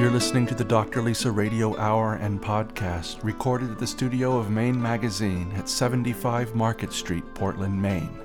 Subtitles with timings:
[0.00, 1.02] You're listening to the Dr.
[1.02, 6.94] Lisa Radio Hour and podcast, recorded at the studio of Maine Magazine at 75 Market
[6.94, 8.18] Street, Portland, Maine.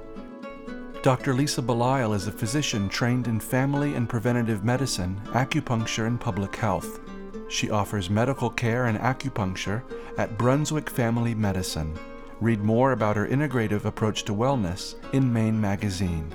[1.01, 1.33] Dr.
[1.33, 7.01] Lisa Belisle is a physician trained in family and preventative medicine, acupuncture, and public health.
[7.49, 9.83] She offers medical care and acupuncture
[10.17, 11.93] at Brunswick Family Medicine.
[12.39, 16.33] Read more about her integrative approach to wellness in Maine Magazine.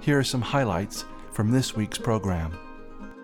[0.00, 2.52] Here are some highlights from this week's program.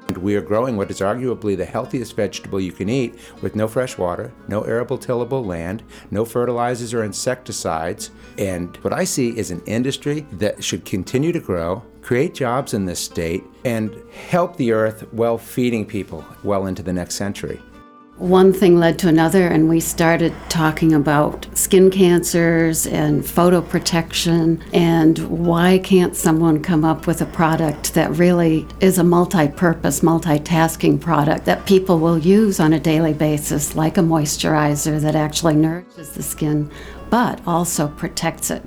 [0.09, 3.67] And we are growing what is arguably the healthiest vegetable you can eat with no
[3.67, 8.11] fresh water, no arable tillable land, no fertilizers or insecticides.
[8.39, 12.87] And what I see is an industry that should continue to grow, create jobs in
[12.87, 13.97] this state, and
[14.29, 17.61] help the earth while feeding people well into the next century
[18.19, 24.63] one thing led to another, and we started talking about skin cancers and photoprotection.
[24.73, 30.01] And why can't someone come up with a product that really is a multi purpose,
[30.01, 35.57] multitasking product that people will use on a daily basis, like a moisturizer that actually
[35.57, 36.71] nourishes the skin
[37.11, 38.65] but also protects it?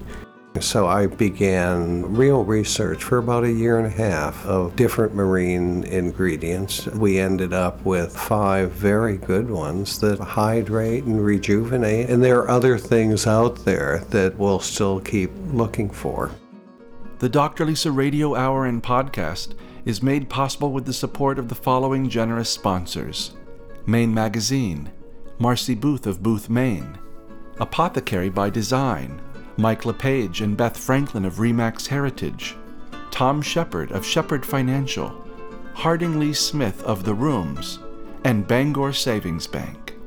[0.60, 5.84] So I began real research for about a year and a half of different marine
[5.86, 6.86] ingredients.
[6.88, 12.50] We ended up with five very good ones that hydrate and rejuvenate, and there are
[12.50, 16.32] other things out there that we'll still keep looking for.
[17.20, 17.66] The Dr.
[17.66, 19.54] Lisa Radio Hour and podcast
[19.86, 23.32] is made possible with the support of the following generous sponsors
[23.86, 24.92] Maine Magazine,
[25.38, 26.98] Marcy Booth of Booth, Maine,
[27.60, 29.22] Apothecary by Design,
[29.60, 32.56] Mike LePage and Beth Franklin of RE/MAX Heritage,
[33.12, 35.14] Tom Shepard of Shepard Financial,
[35.74, 37.80] Harding Lee Smith of The Rooms,
[38.24, 39.98] and Bangor Savings Bank.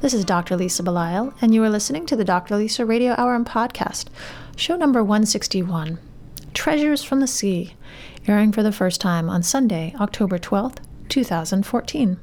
[0.00, 0.56] This is Dr.
[0.56, 2.56] Lisa Belisle, and you are listening to the Dr.
[2.56, 4.06] Lisa Radio Hour and Podcast,
[4.56, 6.00] show number 161
[6.54, 7.74] Treasures from the Sea,
[8.26, 12.18] airing for the first time on Sunday, October 12th, 2014.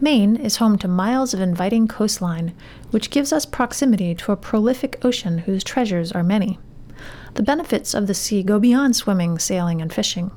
[0.00, 2.54] Maine is home to miles of inviting coastline,
[2.90, 6.58] which gives us proximity to a prolific ocean whose treasures are many.
[7.34, 10.30] The benefits of the sea go beyond swimming, sailing, and fishing.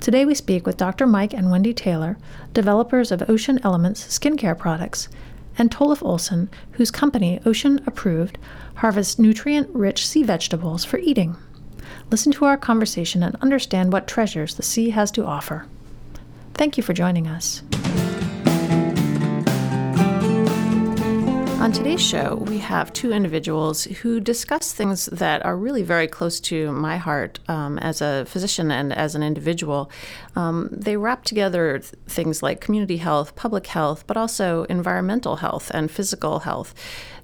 [0.00, 1.06] Today we speak with Dr.
[1.06, 2.16] Mike and Wendy Taylor,
[2.52, 5.08] developers of Ocean Elements skincare products,
[5.58, 8.38] and Tollef Olson, whose company, Ocean Approved,
[8.76, 11.36] harvests nutrient rich sea vegetables for eating.
[12.10, 15.66] Listen to our conversation and understand what treasures the sea has to offer.
[16.54, 17.62] Thank you for joining us.
[21.60, 26.38] On today's show, we have two individuals who discuss things that are really very close
[26.40, 29.90] to my heart um, as a physician and as an individual.
[30.36, 35.90] Um, they wrap together things like community health, public health, but also environmental health and
[35.90, 36.76] physical health.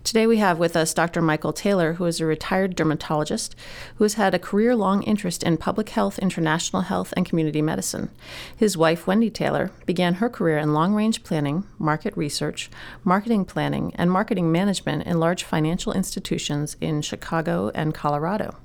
[0.04, 1.22] Today we have with us Dr.
[1.22, 3.56] Michael Taylor, who is a retired dermatologist
[3.96, 8.10] who has had a career long interest in public health, international health, and community medicine.
[8.54, 12.70] His wife, Wendy Taylor, began her career in long range planning, market research,
[13.02, 18.56] marketing planning, and marketing management in large financial institutions in Chicago and Colorado.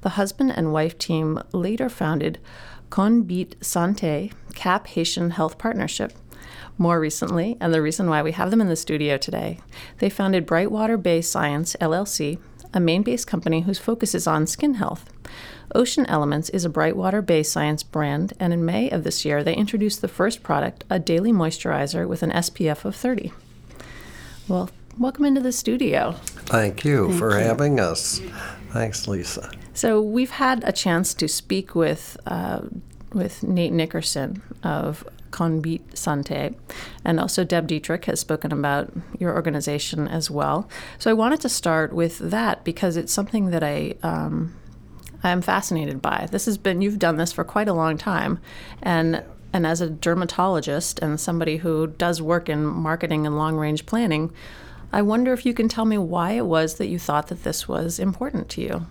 [0.00, 2.40] The husband and wife team later founded
[2.90, 6.12] Konbit Sante, Cap Haitian Health Partnership,
[6.78, 9.58] more recently, and the reason why we have them in the studio today,
[9.98, 12.38] they founded Brightwater Bay Science LLC,
[12.74, 15.10] a Maine based company whose focus is on skin health.
[15.74, 19.54] Ocean Elements is a Brightwater Bay Science brand, and in May of this year, they
[19.54, 23.32] introduced the first product, a daily moisturizer with an SPF of 30.
[24.48, 26.12] Well, welcome into the studio.
[26.46, 27.44] Thank you Thank for you.
[27.44, 28.20] having us.
[28.70, 29.50] Thanks, Lisa.
[29.74, 32.62] So we've had a chance to speak with uh,
[33.12, 36.54] with Nate Nickerson of Konbit Sante.
[37.04, 40.68] And also, Deb Dietrich has spoken about your organization as well.
[40.98, 43.94] So, I wanted to start with that because it's something that I.
[44.02, 44.54] Um,
[45.24, 46.26] I'm fascinated by.
[46.32, 48.40] This has been you've done this for quite a long time,
[48.82, 49.22] and
[49.52, 54.32] and as a dermatologist and somebody who does work in marketing and long range planning,
[54.92, 57.68] I wonder if you can tell me why it was that you thought that this
[57.68, 58.86] was important to you.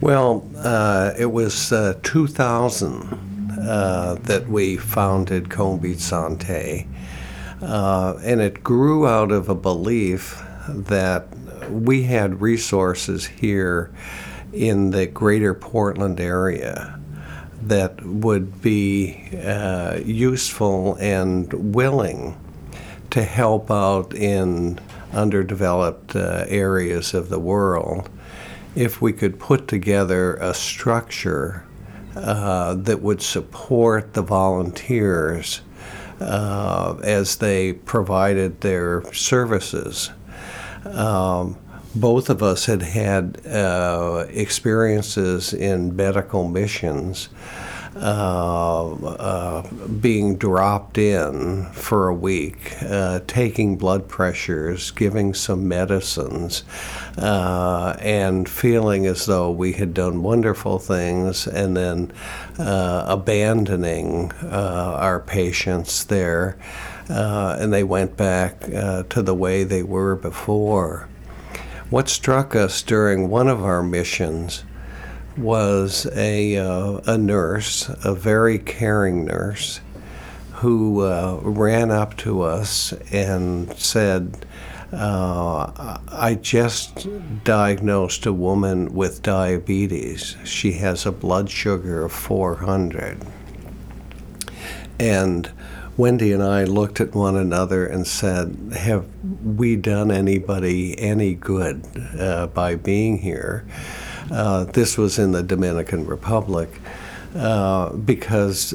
[0.00, 3.33] Well, uh, it was uh, 2000
[3.64, 6.86] uh, that we founded Konbit Sante.
[7.62, 11.28] Uh, and it grew out of a belief that
[11.70, 13.90] we had resources here
[14.52, 16.98] in the greater Portland area
[17.62, 22.38] that would be uh, useful and willing
[23.10, 24.78] to help out in
[25.12, 28.10] underdeveloped uh, areas of the world
[28.74, 31.64] if we could put together a structure
[32.16, 35.60] uh, that would support the volunteers
[36.20, 40.10] uh, as they provided their services.
[40.84, 41.56] Um,
[41.94, 47.28] both of us had had uh, experiences in medical missions.
[47.96, 49.62] Uh, uh,
[50.00, 56.64] being dropped in for a week, uh, taking blood pressures, giving some medicines,
[57.18, 62.12] uh, and feeling as though we had done wonderful things, and then
[62.58, 66.56] uh, abandoning uh, our patients there.
[67.08, 71.08] and they went back to the way they were before.
[71.90, 74.64] What struck us during one of our missions
[75.36, 79.80] was a, uh, a nurse, a very caring nurse,
[80.52, 84.46] who uh, ran up to us and said,
[84.92, 87.08] uh, I just
[87.42, 90.36] diagnosed a woman with diabetes.
[90.44, 93.18] She has a blood sugar of 400.
[95.00, 95.50] And
[95.96, 99.06] Wendy and I looked at one another and said, Have
[99.44, 101.84] we done anybody any good
[102.18, 103.66] uh, by being here?
[104.30, 106.70] Uh, this was in the Dominican Republic.
[107.34, 108.70] Uh, because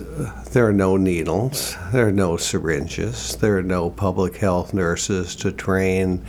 [0.52, 5.50] there are no needles, there are no syringes, there are no public health nurses to
[5.50, 6.22] train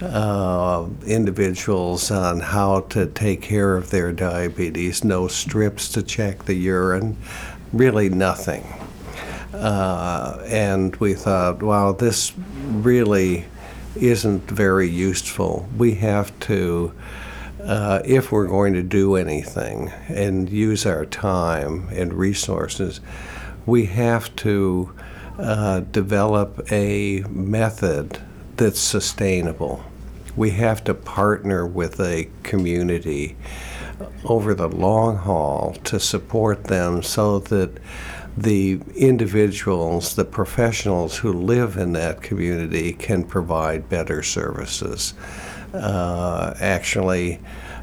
[0.00, 6.54] uh, individuals on how to take care of their diabetes, no strips to check the
[6.54, 7.16] urine,
[7.72, 8.64] really nothing.
[9.52, 12.32] Uh, and we thought, wow, this
[12.64, 13.44] really
[13.96, 15.68] isn't very useful.
[15.76, 16.92] We have to
[17.64, 23.00] uh, if we're going to do anything and use our time and resources,
[23.66, 24.92] we have to
[25.38, 28.20] uh, develop a method
[28.56, 29.84] that's sustainable.
[30.36, 33.36] We have to partner with a community
[34.24, 37.78] over the long haul to support them so that
[38.36, 45.14] the individuals, the professionals who live in that community can provide better services
[45.74, 47.40] uh, actually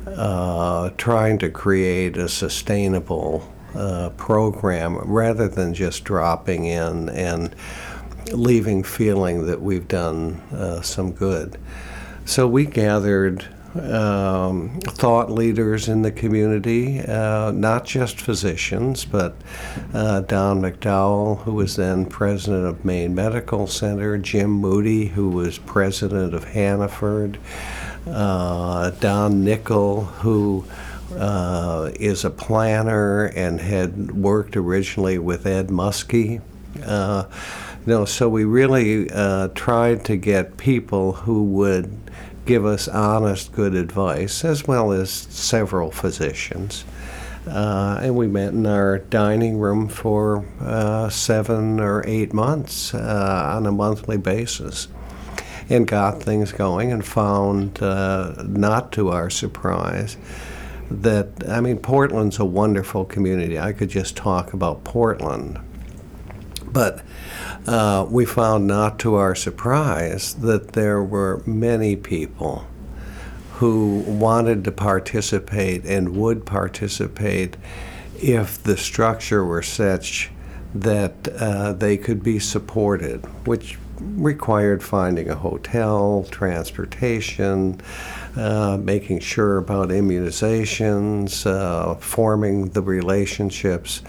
[0.08, 7.56] uh, trying to create a sustainable uh, program rather than just dropping in and
[8.32, 11.58] leaving feeling that we've done uh, some good.
[12.26, 13.46] So we gathered
[13.76, 19.36] um, thought leaders in the community, uh, not just physicians, but
[19.94, 25.60] uh, Don McDowell, who was then president of Maine Medical Center, Jim Moody, who was
[25.60, 27.38] president of Hannaford,
[28.12, 30.66] uh, Don Nicoll, who
[31.16, 36.42] uh, is a planner and had worked originally with Ed Muskie.
[36.86, 37.26] Uh,
[37.86, 41.92] you know, so we really uh, tried to get people who would
[42.46, 46.84] give us honest, good advice, as well as several physicians.
[47.48, 53.52] Uh, and we met in our dining room for uh, seven or eight months uh,
[53.56, 54.88] on a monthly basis
[55.70, 60.18] and got things going and found, uh, not to our surprise,
[60.90, 63.60] that, I mean, Portland's a wonderful community.
[63.60, 65.60] I could just talk about Portland.
[66.66, 67.04] But
[67.68, 72.66] uh, we found, not to our surprise, that there were many people
[73.54, 77.58] who wanted to participate and would participate
[78.22, 80.32] if the structure were such
[80.74, 87.82] that uh, they could be supported, which required finding a hotel, transportation,
[88.36, 94.02] uh, making sure about immunizations, uh, forming the relationships.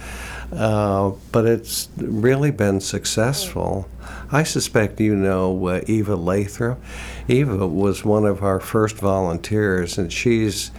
[0.52, 3.88] Uh, but it's really been successful.
[4.32, 6.80] I suspect you know uh, Eva Lathrop.
[7.28, 10.70] Eva was one of our first volunteers, and she's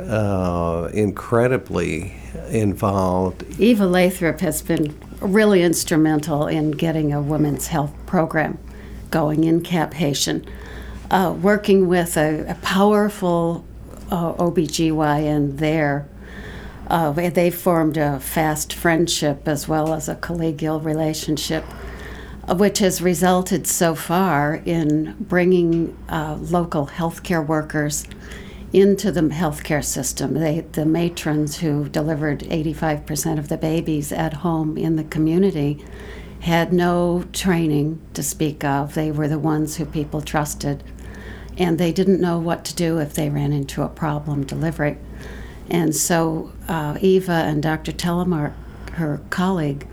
[0.00, 2.14] uh, incredibly
[2.50, 3.44] involved.
[3.58, 8.58] Eva Lathrop has been really instrumental in getting a women's health program
[9.10, 10.46] going in Cap-Haïtien.
[11.10, 13.64] Uh, working with a, a powerful
[14.10, 16.08] uh, OBGYN there
[16.88, 21.64] uh, they formed a fast friendship as well as a collegial relationship,
[22.46, 28.06] uh, which has resulted so far in bringing uh, local healthcare workers
[28.72, 30.34] into the healthcare system.
[30.34, 35.84] They, the matrons who delivered 85% of the babies at home in the community
[36.40, 38.94] had no training to speak of.
[38.94, 40.84] They were the ones who people trusted,
[41.56, 44.98] and they didn't know what to do if they ran into a problem delivering.
[45.68, 47.92] And so uh, Eva and Dr.
[47.92, 48.52] Telemark,
[48.92, 49.86] her colleague,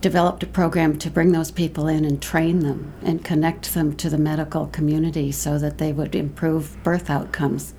[0.00, 4.08] developed a program to bring those people in and train them and connect them to
[4.08, 7.74] the medical community so that they would improve birth outcomes.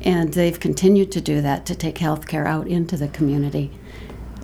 [0.00, 3.70] And they've continued to do that to take healthcare out into the community.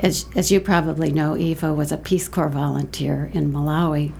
[0.01, 4.13] As, as you probably know, Eva was a Peace Corps volunteer in Malawi,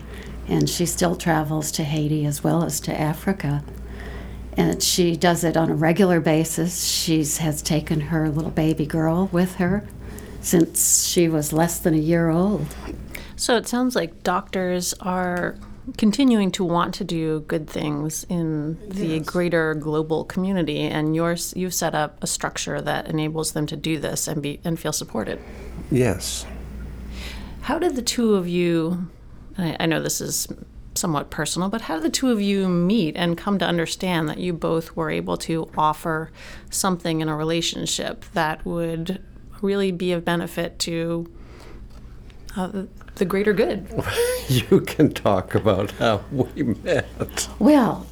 [0.49, 3.63] and she still travels to Haiti as well as to Africa
[4.59, 6.85] and she does it on a regular basis.
[6.85, 9.87] She has taken her little baby girl with her
[10.41, 12.67] since she was less than a year old.
[13.37, 15.57] So it sounds like doctors are
[15.97, 21.73] continuing to want to do good things in the greater global community, and yours you've
[21.73, 25.41] set up a structure that enables them to do this and be and feel supported.
[25.91, 26.45] Yes.
[27.63, 29.11] How did the two of you?
[29.57, 30.49] I, I know this is
[30.95, 34.39] somewhat personal, but how did the two of you meet and come to understand that
[34.39, 36.31] you both were able to offer
[36.71, 39.23] something in a relationship that would
[39.63, 41.31] really be of benefit to
[42.57, 42.85] uh,
[43.17, 43.87] the greater good?
[44.49, 47.49] You can talk about how we met.
[47.59, 48.07] Well,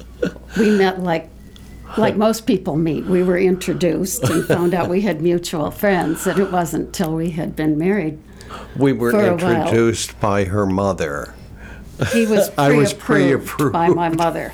[0.55, 1.31] we met like
[1.97, 3.05] like most people meet.
[3.05, 7.31] We were introduced and found out we had mutual friends, and it wasn't till we
[7.31, 8.19] had been married.
[8.75, 9.61] We were For a while.
[9.61, 11.33] introduced by her mother.
[12.13, 14.53] He was I was pre-approved by my mother.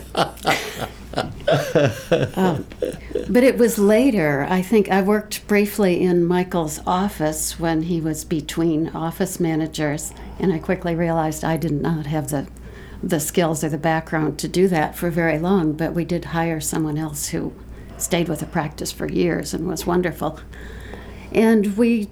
[3.29, 4.45] But it was later.
[4.49, 10.51] I think I worked briefly in Michael's office when he was between office managers, and
[10.51, 12.47] I quickly realized I did not have the
[13.01, 15.73] the skills or the background to do that for very long.
[15.73, 17.53] But we did hire someone else who
[17.97, 20.39] stayed with the practice for years and was wonderful.
[21.31, 22.09] And we,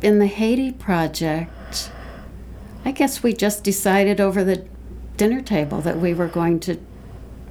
[0.00, 1.90] in the Haiti project,
[2.84, 4.66] I guess we just decided over the
[5.16, 6.78] dinner table that we were going to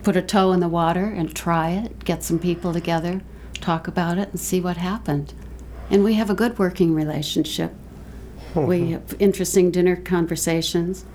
[0.03, 3.21] put a toe in the water and try it, get some people together,
[3.53, 5.33] talk about it, and see what happened.
[5.89, 7.73] And we have a good working relationship.
[8.55, 11.05] We have interesting dinner conversations.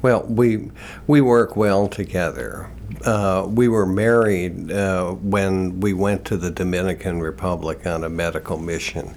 [0.00, 0.70] Well, we
[1.06, 2.70] we work well together.
[3.04, 8.58] Uh, we were married uh, when we went to the Dominican Republic on a medical
[8.58, 9.16] mission,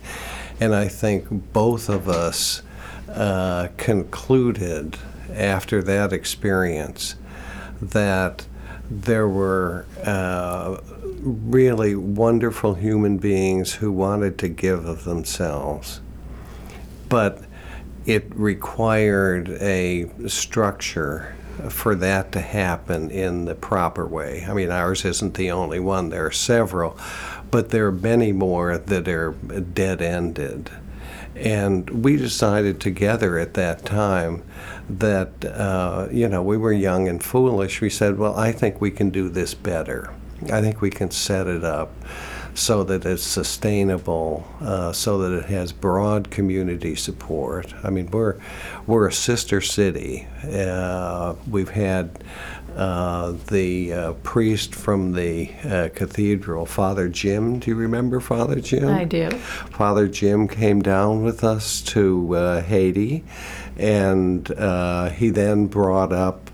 [0.60, 2.64] and I think both of us
[3.10, 4.98] uh, concluded
[5.34, 7.16] after that experience
[7.82, 8.46] that
[8.90, 10.80] there were uh,
[11.22, 16.02] really wonderful human beings who wanted to give of themselves,
[17.10, 17.44] but
[18.06, 21.36] it required a structure
[21.70, 24.46] for that to happen in the proper way.
[24.48, 26.98] I mean, ours isn't the only one, there are several,
[27.50, 30.70] but there are many more that are dead ended.
[31.36, 34.44] And we decided together at that time
[34.90, 37.82] that, uh, you know, we were young and foolish.
[37.82, 40.14] We said, well, I think we can do this better.
[40.52, 41.92] I think we can set it up
[42.54, 47.74] so that it's sustainable, uh, so that it has broad community support.
[47.84, 48.40] I mean, we're
[48.88, 50.28] we're a sister city.
[50.44, 52.24] Uh, we've had
[52.76, 57.60] uh, the uh, priest from the uh, cathedral, Father Jim.
[57.60, 58.90] Do you remember Father Jim?
[58.90, 59.30] I do.
[59.32, 63.24] Father Jim came down with us to uh, Haiti,
[63.78, 66.50] and uh, he then brought up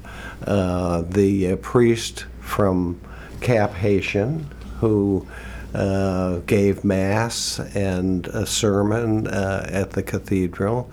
[0.46, 3.00] uh, the uh, priest from
[3.42, 4.46] Cap-Haïtien
[4.80, 5.28] who
[5.74, 10.92] uh, gave Mass and a sermon uh, at the cathedral.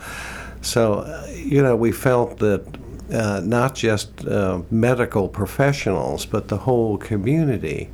[0.60, 2.66] So, you know, we felt that
[3.12, 7.88] uh, not just uh, medical professionals, but the whole community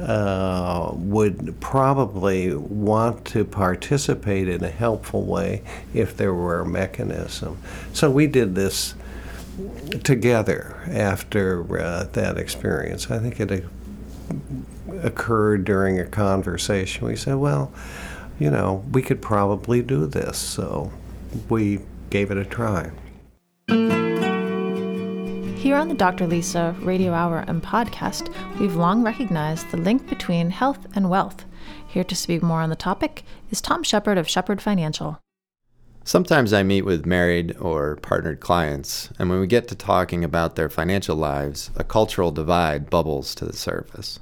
[0.00, 7.58] uh, would probably want to participate in a helpful way if there were a mechanism.
[7.92, 8.94] So we did this
[10.04, 13.10] together after uh, that experience.
[13.10, 13.64] I think it
[15.02, 17.06] occurred during a conversation.
[17.06, 17.72] We said, well,
[18.38, 20.38] you know, we could probably do this.
[20.38, 20.92] So
[21.48, 22.90] we gave it a try.
[25.60, 26.26] Here on the Dr.
[26.26, 31.44] Lisa Radio Hour and podcast, we've long recognized the link between health and wealth.
[31.86, 35.18] Here to speak more on the topic is Tom Shepard of Shepard Financial.
[36.02, 40.56] Sometimes I meet with married or partnered clients, and when we get to talking about
[40.56, 44.18] their financial lives, a cultural divide bubbles to the surface.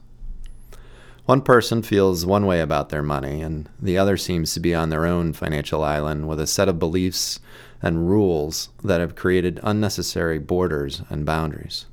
[1.26, 4.88] One person feels one way about their money, and the other seems to be on
[4.88, 7.38] their own financial island with a set of beliefs
[7.82, 11.86] and rules that have created unnecessary borders and boundaries.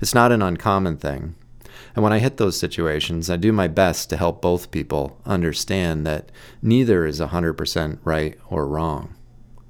[0.00, 1.34] It's not an uncommon thing,
[1.94, 6.06] and when I hit those situations, I do my best to help both people understand
[6.06, 6.30] that
[6.62, 9.14] neither is 100% right or wrong,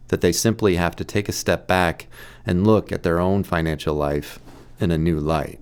[0.08, 2.06] that they simply have to take a step back
[2.46, 4.38] and look at their own financial life
[4.78, 5.58] in a new light.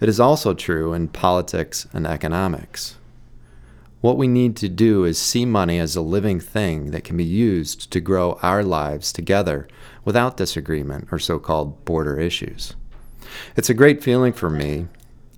[0.00, 2.97] It is also true in politics and economics.
[4.00, 7.24] What we need to do is see money as a living thing that can be
[7.24, 9.66] used to grow our lives together
[10.04, 12.76] without disagreement or so called border issues.
[13.56, 14.86] It's a great feeling for me.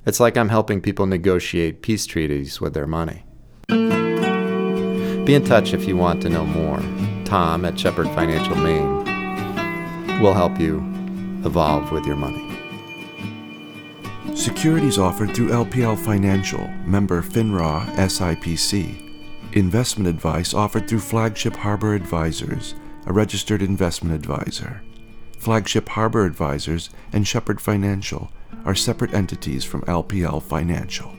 [0.04, 3.24] It's like I'm helping people negotiate peace treaties with their money.
[3.68, 6.82] Be in touch if you want to know more.
[7.24, 10.78] Tom at Shepard Financial Maine will help you
[11.46, 12.49] evolve with your money.
[14.40, 19.52] Securities offered through LPL Financial, member FINRA SIPC.
[19.52, 24.80] Investment advice offered through Flagship Harbor Advisors, a registered investment advisor.
[25.36, 28.32] Flagship Harbor Advisors and Shepard Financial
[28.64, 31.12] are separate entities from LPL Financial.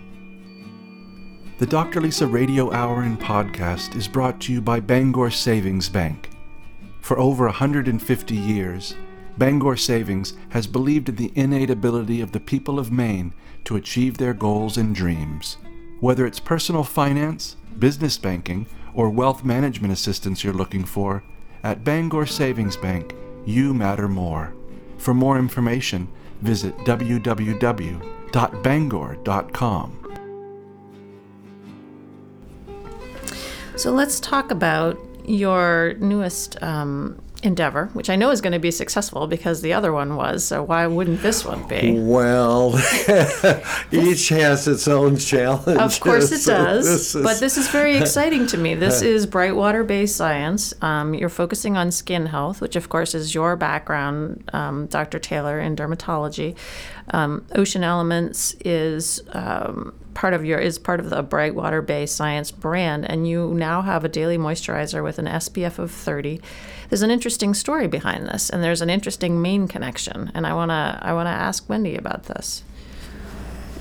[1.60, 2.02] The Dr.
[2.02, 6.32] Lisa Radio Hour and podcast is brought to you by Bangor Savings Bank.
[7.02, 8.96] For over 150 years,
[9.42, 13.34] Bangor Savings has believed in the innate ability of the people of Maine
[13.64, 15.58] to achieve their goals and dreams.
[16.00, 21.24] Whether it's personal finance, business banking, or wealth management assistance you're looking for,
[21.64, 24.54] at Bangor Savings Bank, you matter more.
[25.00, 26.08] For more information,
[26.44, 27.98] visit www.bangor.com.
[33.76, 38.72] So let's talk about your newest um, endeavor, which I know is going to be
[38.72, 40.44] successful because the other one was.
[40.44, 42.00] So why wouldn't this one be?
[42.00, 42.74] Well,
[43.92, 45.80] each has its own challenge.
[45.80, 46.86] Of course it does.
[46.86, 48.72] This is, but this is very exciting to me.
[48.82, 50.74] This is Brightwater Bay Science.
[50.82, 55.20] Um, you're focusing on skin health, which of course is your background, um, Dr.
[55.20, 56.56] Taylor, in dermatology.
[57.12, 62.52] Um, Ocean Elements is um, part of your is part of the Brightwater Bay Science
[62.52, 66.42] brand, and you now have a daily moisturizer with an SPF of 30.
[66.92, 71.00] There's an interesting story behind this, and there's an interesting Maine connection, and I wanna
[71.02, 72.66] I wanna ask Wendy about this.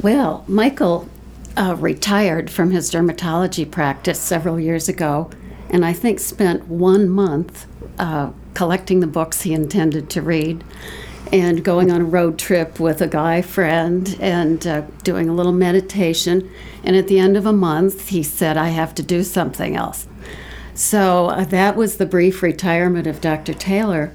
[0.01, 1.09] Well, Michael
[1.57, 5.29] uh, retired from his dermatology practice several years ago,
[5.71, 7.67] and I think spent one month
[7.99, 10.63] uh, collecting the books he intended to read
[11.33, 15.53] and going on a road trip with a guy friend and uh, doing a little
[15.53, 16.49] meditation.
[16.85, 20.07] And at the end of a month, he said, I have to do something else.
[20.81, 23.53] So uh, that was the brief retirement of Dr.
[23.53, 24.15] Taylor.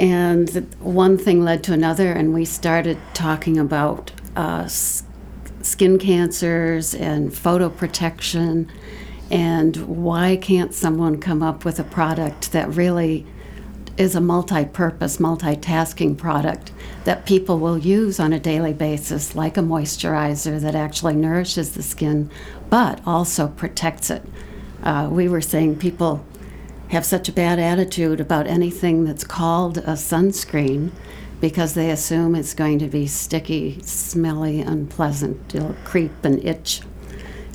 [0.00, 7.30] And one thing led to another, and we started talking about uh, skin cancers and
[7.30, 8.68] photoprotection
[9.30, 13.24] and why can't someone come up with a product that really
[13.96, 16.72] is a multi purpose, multitasking product
[17.04, 21.82] that people will use on a daily basis, like a moisturizer that actually nourishes the
[21.82, 22.28] skin
[22.68, 24.24] but also protects it.
[24.82, 26.24] Uh, we were saying people
[26.88, 30.90] have such a bad attitude about anything that's called a sunscreen
[31.40, 35.54] because they assume it's going to be sticky, smelly, unpleasant.
[35.54, 36.82] It'll creep and itch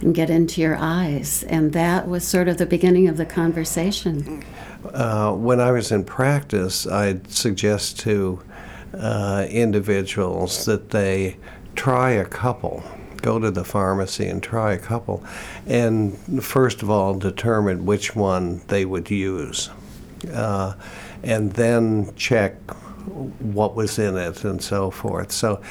[0.01, 1.43] and get into your eyes.
[1.43, 4.43] And that was sort of the beginning of the conversation.
[4.93, 8.41] Uh, when I was in practice, I'd suggest to
[8.93, 11.37] uh, individuals that they
[11.75, 12.83] try a couple.
[13.27, 15.21] Go to the pharmacy and try a couple,
[15.65, 19.69] and first of all, determine which one they would use,
[20.33, 20.75] uh,
[21.23, 22.53] and then check
[23.41, 25.33] what was in it and so forth.
[25.33, 25.61] So,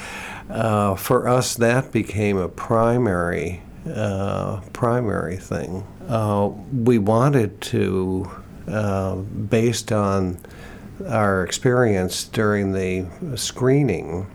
[0.51, 5.83] uh, for us, that became a primary uh, primary thing.
[6.07, 8.29] Uh, we wanted to
[8.67, 10.37] uh, based on
[11.07, 14.27] our experience during the screening,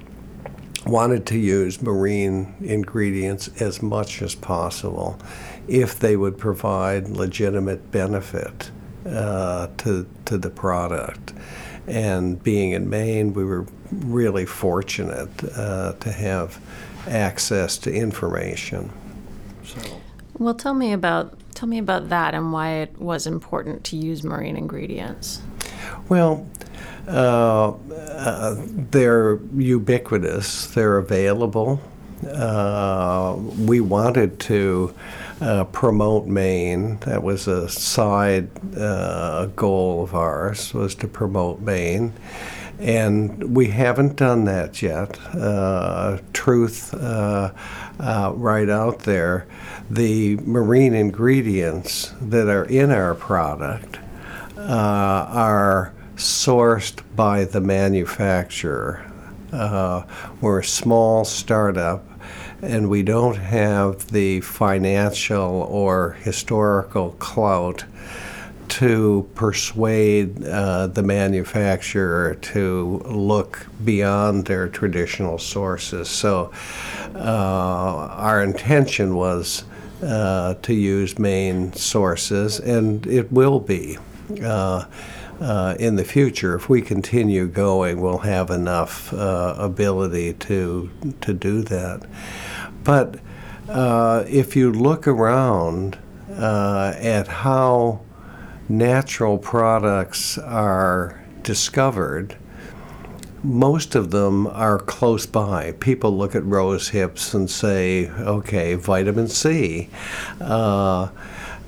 [0.87, 5.19] wanted to use marine ingredients as much as possible
[5.69, 8.71] if they would provide legitimate benefit
[9.07, 11.33] uh, to, to the product.
[11.87, 16.61] And being in Maine, we were really fortunate uh, to have
[17.09, 18.91] access to information.
[19.65, 19.81] So.
[20.39, 24.25] Well, tell me about tell me about that and why it was important to use
[24.25, 25.43] marine ingredients.
[26.09, 26.47] Well,
[27.09, 30.67] uh, uh, they're ubiquitous.
[30.67, 31.81] They're available.
[32.27, 34.95] Uh, we wanted to
[35.41, 36.99] uh, promote Maine.
[36.99, 42.13] That was a side uh, goal of ours was to promote Maine
[42.79, 45.19] and we haven't done that yet.
[46.33, 49.47] Truth right out there.
[49.91, 53.99] The marine ingredients that are in our product
[54.57, 59.05] are sourced by the manufacturer.
[59.53, 60.05] Uh,
[60.41, 62.05] we're a small startup
[62.63, 67.85] and we don't have the financial or historical clout
[68.69, 76.09] to persuade uh, the manufacturer to look beyond their traditional sources.
[76.09, 76.53] So,
[77.15, 79.65] uh, our intention was
[80.03, 83.99] uh, to use Maine sources, and it will be.
[85.41, 90.91] Uh, uh, in the future, if we continue going, we'll have enough uh, ability to
[91.21, 92.03] to do that.
[92.85, 93.19] But
[94.29, 95.99] if you look around
[96.31, 98.01] at how
[98.69, 102.37] natural products are discovered,
[103.43, 105.73] most of them are close by.
[105.81, 109.89] People look at rose hips and say, okay, vitamin C.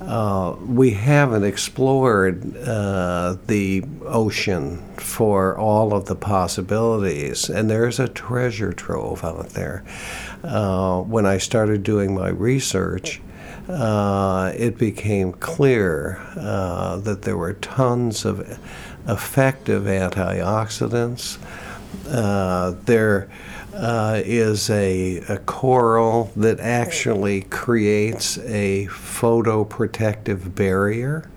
[0.05, 8.07] Uh, we haven't explored uh, the ocean for all of the possibilities, and there's a
[8.07, 9.83] treasure trove out there.
[10.43, 13.19] Uh, when I started doing my research,
[13.67, 18.59] uh, it became clear uh, that there were tons of
[19.07, 21.39] effective antioxidants.
[22.85, 23.27] There
[23.75, 31.29] uh, is a, a, coral that actually creates a photoprotective barrier.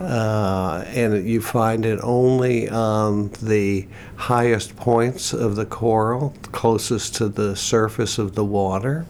[0.00, 7.28] Uh, and you find it only on the highest points of the coral, closest to
[7.28, 9.04] the surface of the water.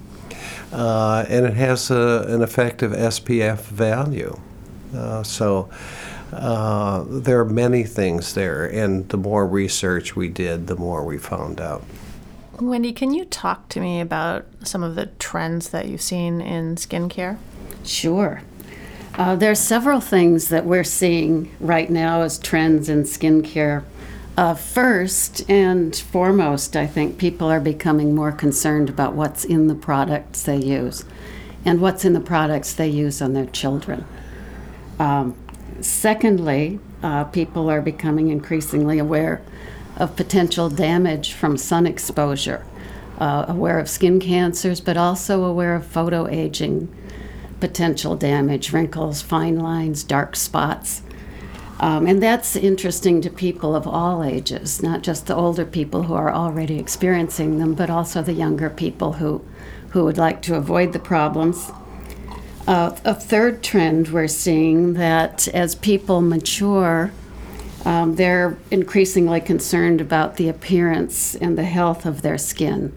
[0.72, 4.36] Uh, and it has a, an effective SPF value.
[4.96, 5.68] Uh, so
[6.32, 11.18] uh, there are many things there, and the more research we did, the more we
[11.18, 11.84] found out.
[12.60, 16.74] Wendy, can you talk to me about some of the trends that you've seen in
[16.74, 17.38] skincare?
[17.84, 18.42] Sure.
[19.14, 23.84] Uh, there are several things that we're seeing right now as trends in skincare.
[24.36, 29.74] Uh, first and foremost, I think people are becoming more concerned about what's in the
[29.74, 31.04] products they use
[31.64, 34.04] and what's in the products they use on their children.
[34.98, 35.36] Um,
[35.80, 39.42] secondly, uh, people are becoming increasingly aware
[39.98, 42.64] of potential damage from sun exposure,
[43.18, 46.88] uh, aware of skin cancers, but also aware of photo aging
[47.60, 51.02] potential damage, wrinkles, fine lines, dark spots.
[51.80, 56.14] Um, and that's interesting to people of all ages, not just the older people who
[56.14, 59.44] are already experiencing them, but also the younger people who,
[59.90, 61.70] who would like to avoid the problems.
[62.66, 67.12] Uh, a third trend we're seeing that as people mature,
[67.84, 72.94] um, they're increasingly concerned about the appearance and the health of their skin,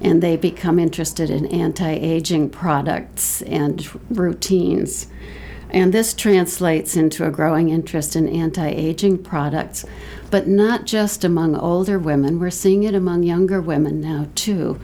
[0.00, 5.08] and they become interested in anti aging products and routines.
[5.72, 9.84] And this translates into a growing interest in anti aging products,
[10.30, 12.40] but not just among older women.
[12.40, 14.80] We're seeing it among younger women now, too.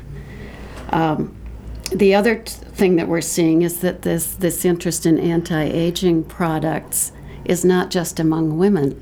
[0.90, 1.36] Um,
[1.92, 6.24] the other t- thing that we're seeing is that this, this interest in anti aging
[6.24, 7.12] products
[7.44, 9.00] is not just among women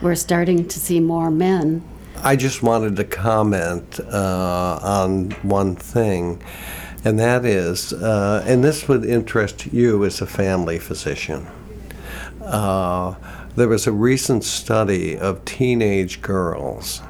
[0.00, 1.82] we're starting to see more men.
[2.22, 6.42] I just wanted to comment uh, on one thing,
[7.04, 11.46] and that is, uh, and this would interest you as a family physician.
[12.42, 13.14] Uh,
[13.54, 17.02] there was a recent study of teenage girls.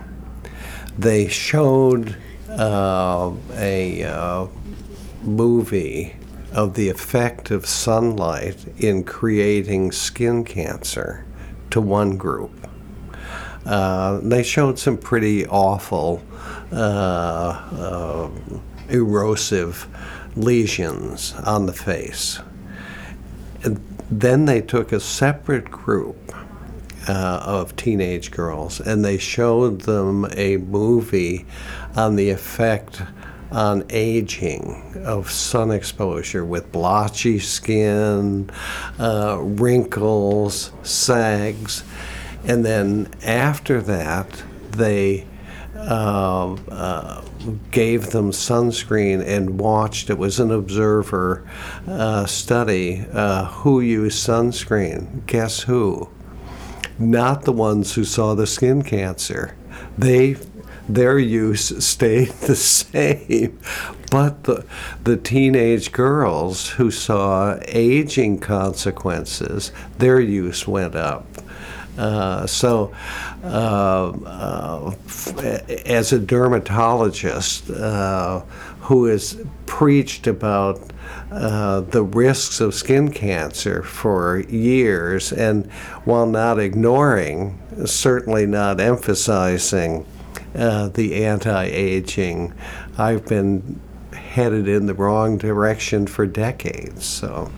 [0.99, 2.17] They showed
[2.51, 4.47] uh, a uh,
[5.23, 6.17] movie
[6.53, 11.25] of the effect of sunlight in creating skin cancer
[11.71, 12.68] to one group
[13.67, 16.23] uh, they showed some pretty awful
[16.73, 18.31] uh, uh,
[18.89, 19.87] erosive
[20.37, 22.41] lesions on the face.
[23.65, 26.17] And then they took a separate group
[27.09, 31.47] uh, of teenage girls and they showed them a movie
[31.97, 33.03] on the effect
[33.51, 38.51] on aging of sun exposure with blotchy skin,
[38.99, 41.83] uh, wrinkles, sags.
[42.45, 45.27] And then after that, they
[45.77, 47.23] uh, uh,
[47.71, 50.11] gave them sunscreen and watched.
[50.11, 51.49] It was an observer
[51.87, 53.05] uh, study.
[53.13, 55.25] Uh, who used sunscreen?
[55.27, 56.09] Guess who?
[56.99, 59.55] Not the ones who saw the skin cancer.
[59.97, 60.37] They
[60.89, 63.59] their use stayed the same.
[64.11, 64.65] But the,
[65.05, 71.27] the teenage girls who saw aging consequences, their use went up.
[71.99, 72.95] Uh, so,
[73.43, 74.95] uh, uh,
[75.85, 78.41] as a dermatologist uh,
[78.83, 80.81] who has preached about
[81.31, 85.71] the risks of skin cancer for years, and
[86.05, 90.07] while not ignoring, certainly not emphasizing
[90.55, 92.55] the anti aging,
[92.97, 93.81] I've been
[94.13, 97.05] headed in the wrong direction for decades.
[97.05, 97.51] So.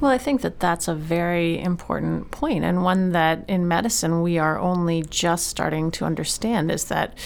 [0.00, 4.38] Well, I think that that's a very important point, and one that in medicine we
[4.38, 7.16] are only just starting to understand is that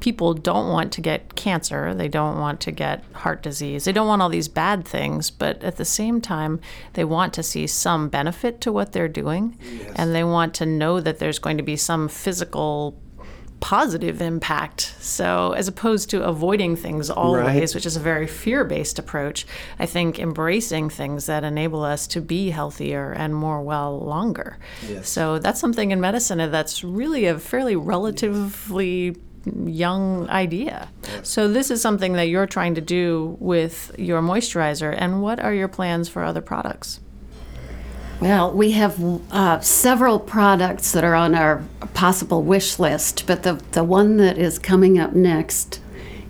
[0.00, 4.08] people don't want to get cancer, they don't want to get heart disease, they don't
[4.08, 6.60] want all these bad things, but at the same time,
[6.94, 9.92] they want to see some benefit to what they're doing, yes.
[9.94, 12.98] and they want to know that there's going to be some physical
[13.62, 14.92] positive impact.
[14.98, 17.74] So, as opposed to avoiding things always, right.
[17.74, 19.46] which is a very fear based approach,
[19.78, 24.58] I think embracing things that enable us to be healthier and more well longer.
[24.86, 25.08] Yes.
[25.08, 29.16] So, that's something in medicine that's really a fairly relatively
[29.64, 30.88] young idea.
[31.22, 34.92] So, this is something that you're trying to do with your moisturizer.
[34.98, 36.98] And what are your plans for other products?
[38.22, 43.54] Well, we have uh, several products that are on our possible wish list, but the,
[43.72, 45.80] the one that is coming up next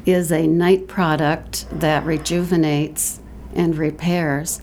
[0.07, 3.21] is a night product that rejuvenates
[3.55, 4.59] and repairs.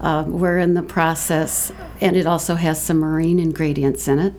[0.00, 4.32] Uh, we're in the process, and it also has some marine ingredients in it.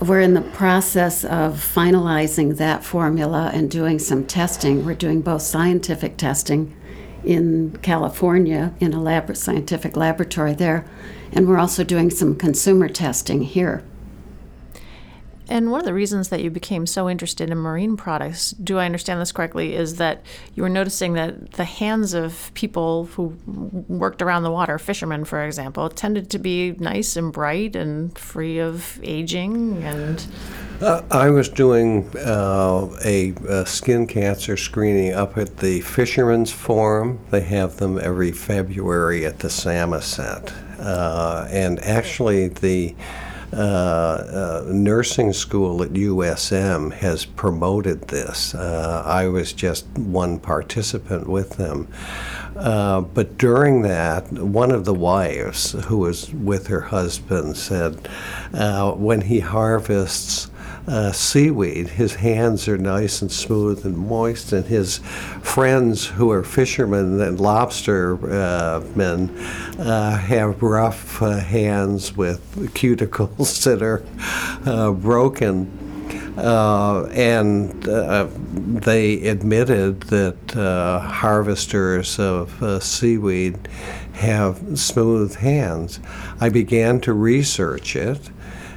[0.00, 4.84] We're in the process of finalizing that formula and doing some testing.
[4.84, 6.76] We're doing both scientific testing
[7.24, 10.84] in California in a lab- scientific laboratory there,
[11.32, 13.82] and we're also doing some consumer testing here.
[15.52, 18.86] And one of the reasons that you became so interested in marine products, do I
[18.86, 20.22] understand this correctly, is that
[20.54, 23.36] you were noticing that the hands of people who
[23.86, 28.60] worked around the water, fishermen, for example, tended to be nice and bright and free
[28.60, 30.26] of aging and.
[30.80, 37.20] Uh, I was doing uh, a, a, skin cancer screening up at the Fishermen's Forum.
[37.30, 40.52] They have them every February at the Samoset.
[40.82, 42.94] Uh, and actually, the
[43.52, 48.54] uh, uh, nursing school at USM has promoted this.
[48.54, 51.86] Uh, I was just one participant with them.
[52.56, 58.08] Uh, but during that, one of the wives who was with her husband said,
[58.54, 60.50] uh, when he harvests
[60.86, 61.88] uh, seaweed.
[61.88, 64.98] His hands are nice and smooth and moist, and his
[65.42, 69.30] friends who are fishermen and lobster uh, men
[69.78, 72.40] uh, have rough uh, hands with
[72.74, 74.02] cuticles that are
[74.66, 75.78] uh, broken.
[76.36, 83.58] Uh, and uh, they admitted that uh, harvesters of seaweed
[84.14, 86.00] have smooth hands.
[86.40, 88.30] I began to research it,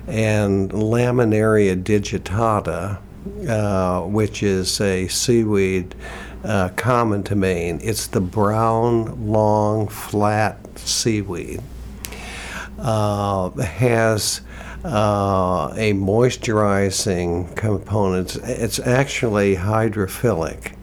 [0.08, 3.00] and Laminaria digitata,
[3.50, 5.96] uh, which is a seaweed
[6.44, 7.80] uh, common to Maine.
[7.82, 11.62] It's the brown, long, flat seaweed.
[12.78, 14.42] Uh, has
[14.84, 18.36] uh, a moisturizing component.
[18.36, 20.76] It's actually hydrophilic.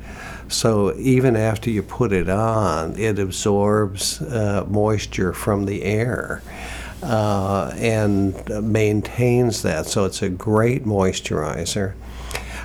[0.48, 6.42] So even after you put it on, it absorbs uh, moisture from the air
[7.02, 9.86] uh, and maintains that.
[9.86, 11.94] So it's a great moisturizer.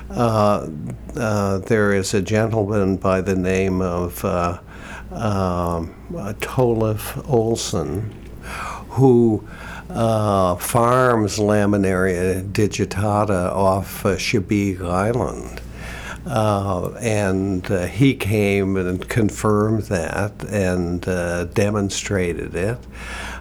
[0.09, 0.69] Uh,
[1.15, 4.59] uh, there is a gentleman by the name of uh,
[5.11, 5.93] um,
[6.39, 8.13] Tollef Olson
[8.97, 9.47] who
[9.89, 15.61] uh, farms Laminaria digitata off uh, Chebeague Island.
[16.25, 22.77] Uh, and uh, he came and confirmed that and uh, demonstrated it.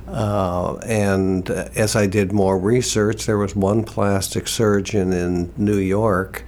[0.08, 6.44] Uh, and as I did more research, there was one plastic surgeon in New York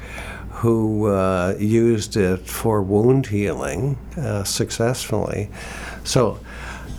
[0.51, 5.51] who uh, used it for wound healing uh, successfully.
[6.05, 6.41] So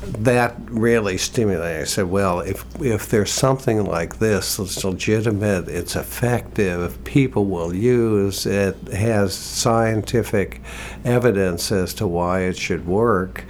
[0.02, 1.82] that really stimulated.
[1.82, 7.76] I said, well, if, if there's something like this that's legitimate, it's effective, people will
[7.76, 10.62] use, it has scientific
[11.04, 13.44] evidence as to why it should work,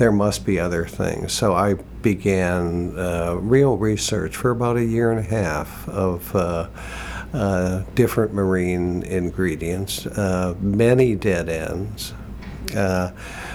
[0.00, 1.30] there must be other things.
[1.30, 6.34] So I began uh, real research for about a year and a half of.
[6.34, 6.68] Uh,
[7.32, 12.12] uh, different marine ingredients, uh, many dead ends,
[12.74, 13.12] uh,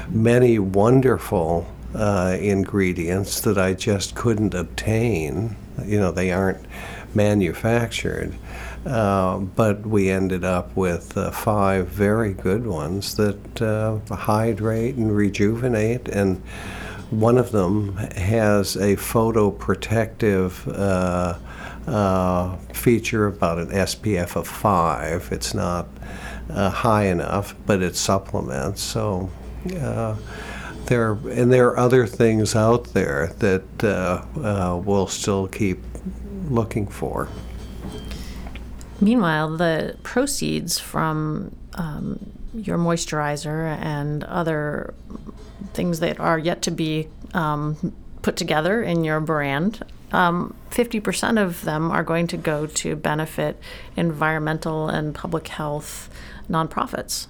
[0.07, 5.57] many wonderful uh, ingredients that I just couldn't obtain.
[5.83, 6.65] You know, they aren't
[7.13, 8.33] manufactured.
[8.85, 15.15] Uh, but we ended up with uh, five very good ones that uh, hydrate and
[15.15, 16.37] rejuvenate, and
[17.09, 21.39] one of them has a photoprotective uh,
[21.89, 25.29] uh, feature about an SPF of five.
[25.31, 25.87] It's not
[26.49, 28.81] high enough, but it supplements.
[28.81, 29.31] So
[29.63, 35.79] there and there are other things out there that we'll still keep
[36.49, 37.29] looking for.
[39.01, 44.93] Meanwhile, the proceeds from um, your moisturizer and other
[45.73, 51.63] things that are yet to be um, put together in your brand, um, 50% of
[51.63, 53.59] them are going to go to benefit
[53.97, 56.09] environmental and public health
[56.49, 57.27] nonprofits.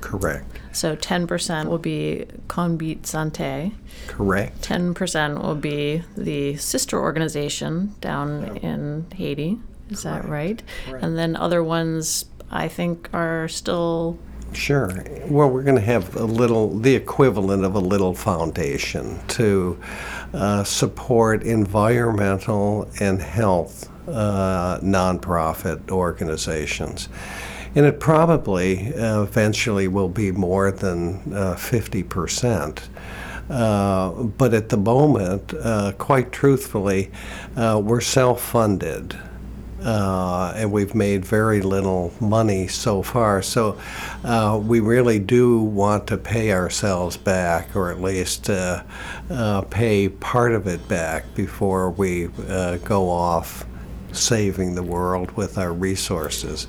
[0.00, 0.46] Correct.
[0.72, 3.72] So 10% will be Konbit Sante.
[4.06, 4.62] Correct.
[4.62, 9.58] 10% will be the sister organization down in Haiti.
[9.90, 10.22] Is Correct.
[10.22, 10.62] that right?
[10.90, 11.02] right?
[11.02, 14.18] And then other ones I think are still
[14.52, 15.04] Sure.
[15.28, 19.78] Well, we're going to have a little, the equivalent of a little foundation to
[20.34, 27.08] uh, support environmental and health uh, nonprofit organizations.
[27.76, 32.88] And it probably uh, eventually will be more than uh, 50%.
[33.48, 37.10] Uh, but at the moment, uh, quite truthfully,
[37.56, 39.16] uh, we're self funded.
[39.82, 43.40] Uh, and we've made very little money so far.
[43.40, 43.78] So
[44.24, 48.82] uh, we really do want to pay ourselves back, or at least uh,
[49.30, 53.64] uh pay part of it back before we uh, go off
[54.12, 56.66] saving the world with our resources.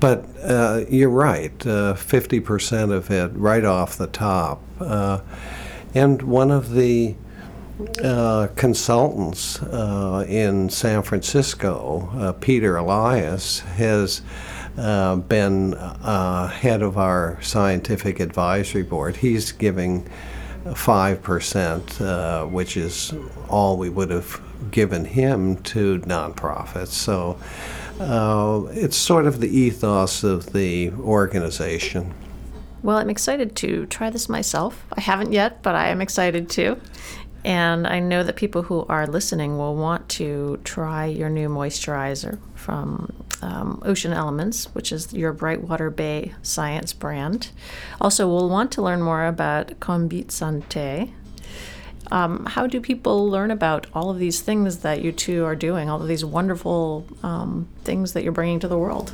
[0.00, 4.60] But uh, you're right, 50% of it right off the top.
[5.94, 7.14] and one of the
[8.02, 14.22] uh, consultants uh, in San Francisco, uh, Peter Elias, has
[14.76, 19.16] uh, been uh, head of our scientific advisory board.
[19.16, 20.08] He's giving
[20.64, 23.12] 5%, which is
[23.48, 26.88] all we would have given him to nonprofits.
[26.88, 27.38] So
[28.72, 32.14] it's sort of the ethos of the organization.
[32.82, 34.84] Well, I'm excited to try this myself.
[34.96, 36.80] I haven't yet, but I am excited to.
[37.44, 42.38] And I know that people who are listening will want to try your new moisturizer
[42.54, 47.50] from um, Ocean Elements, which is your Brightwater Bay Science brand.
[48.00, 51.12] Also, we'll want to learn more about Konbit Sante.
[52.12, 55.88] Um, how do people learn about all of these things that you two are doing,
[55.88, 59.12] all of these wonderful um, things that you're bringing to the world?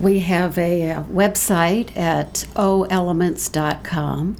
[0.00, 4.36] We have a, a website at oelements.com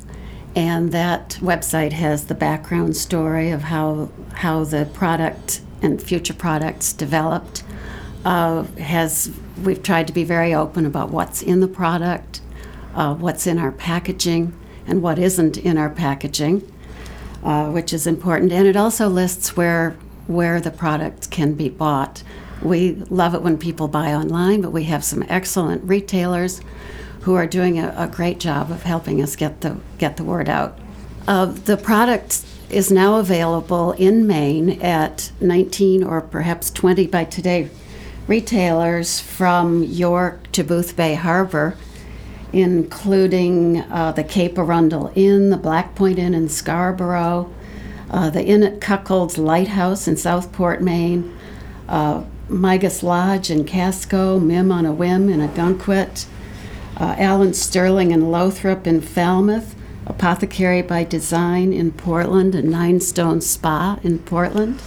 [0.57, 6.93] and that website has the background story of how how the product and future products
[6.95, 7.63] developed.
[8.25, 9.31] Uh, has
[9.63, 12.41] we've tried to be very open about what's in the product,
[12.95, 14.53] uh, what's in our packaging,
[14.87, 16.61] and what isn't in our packaging,
[17.45, 18.51] uh, which is important.
[18.51, 19.91] And it also lists where
[20.27, 22.23] where the product can be bought.
[22.63, 26.63] We love it when people buy online, but we have some excellent retailers
[27.27, 30.49] who are doing a, a great job of helping us get the get the word
[30.49, 30.79] out.
[31.27, 37.69] Uh, the product is now available in Maine at 19 or perhaps 20 by today
[38.29, 41.77] retailers from York to Boothbay Harbor,
[42.53, 47.53] including uh, the Cape Arundel Inn, the Black Point Inn in Scarborough,
[48.09, 51.37] uh, the Inn at Cuckold's Lighthouse in Southport, Maine,
[51.89, 56.27] uh, Migis Lodge in Casco, Mim on a Whim in Ogunquit,
[56.97, 59.75] uh, Allen Sterling and Lothrop in Falmouth,
[60.07, 64.81] Apothecary by Design in Portland, and Nine Stone Spa in Portland.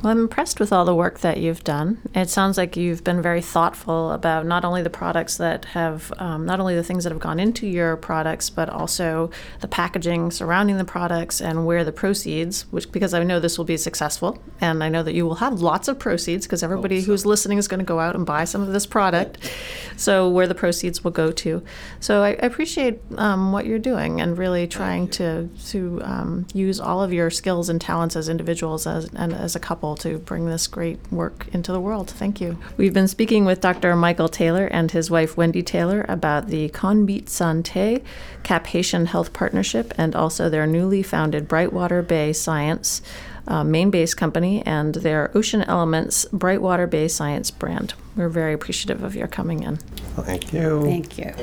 [0.04, 1.98] Well, I'm impressed with all the work that you've done.
[2.14, 6.46] It sounds like you've been very thoughtful about not only the products that have, um,
[6.46, 10.78] not only the things that have gone into your products, but also the packaging surrounding
[10.78, 14.84] the products and where the proceeds, which because I know this will be successful, and
[14.84, 17.08] I know that you will have lots of proceeds because everybody so.
[17.08, 19.52] who's listening is going to go out and buy some of this product.
[19.98, 21.64] So where the proceeds will go to.
[22.02, 26.80] So I, I appreciate um, what you're doing and really trying to to um, use
[26.80, 30.46] all of your skills and talents as individuals as, and as a couple to bring
[30.46, 32.10] this great work into the world.
[32.10, 32.58] Thank you.
[32.78, 33.96] We've been speaking with Dr.
[33.96, 38.04] Michael Taylor and his wife Wendy Taylor about the Konbit Sante
[38.44, 43.02] Cap Haitian Health Partnership and also their newly founded Brightwater Bay Science.
[43.48, 47.94] Uh, Maine based company and their Ocean Elements Brightwater Bay Science brand.
[48.18, 49.78] We're very appreciative of your coming in.
[50.18, 50.84] Thank you.
[50.84, 51.34] Thank you.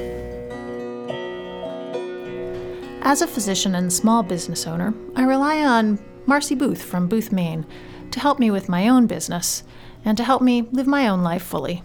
[3.06, 7.66] As a physician and small business owner, I rely on Marcy Booth from Booth, Maine
[8.14, 9.64] to help me with my own business
[10.04, 11.82] and to help me live my own life fully.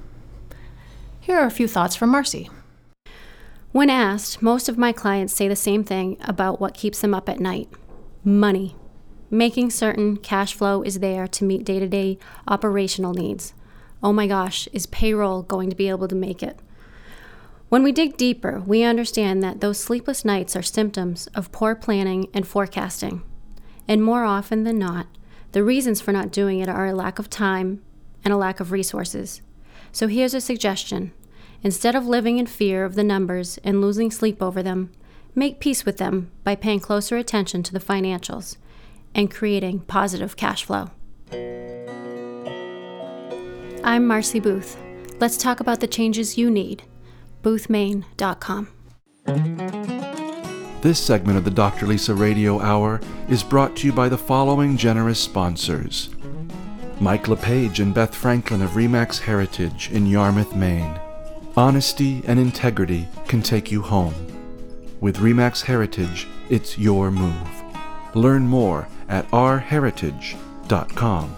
[1.19, 2.51] Here are a few thoughts from Marcy.
[3.71, 7.29] When asked, most of my clients say the same thing about what keeps them up
[7.29, 7.67] at night
[8.23, 8.75] money.
[9.31, 13.55] Making certain cash flow is there to meet day to day operational needs.
[14.03, 16.59] Oh my gosh, is payroll going to be able to make it?
[17.69, 22.27] When we dig deeper, we understand that those sleepless nights are symptoms of poor planning
[22.35, 23.23] and forecasting.
[23.87, 25.07] And more often than not,
[25.51, 27.81] the reasons for not doing it are a lack of time
[28.23, 29.41] and a lack of resources.
[29.91, 31.13] So here's a suggestion.
[31.63, 34.91] Instead of living in fear of the numbers and losing sleep over them,
[35.35, 38.57] make peace with them by paying closer attention to the financials
[39.15, 40.91] and creating positive cash flow.
[43.83, 44.77] I'm Marcy Booth.
[45.19, 46.83] Let's talk about the changes you need.
[47.43, 49.98] BoothMaine.com.
[50.81, 51.87] This segment of the Dr.
[51.87, 56.09] Lisa Radio Hour is brought to you by the following generous sponsors
[57.01, 60.97] Mike LePage and Beth Franklin of RE/MAX Heritage in Yarmouth, Maine.
[61.57, 64.13] Honesty and integrity can take you home.
[65.01, 67.49] With RE/MAX Heritage, it's your move.
[68.13, 71.35] Learn more at ourheritage.com.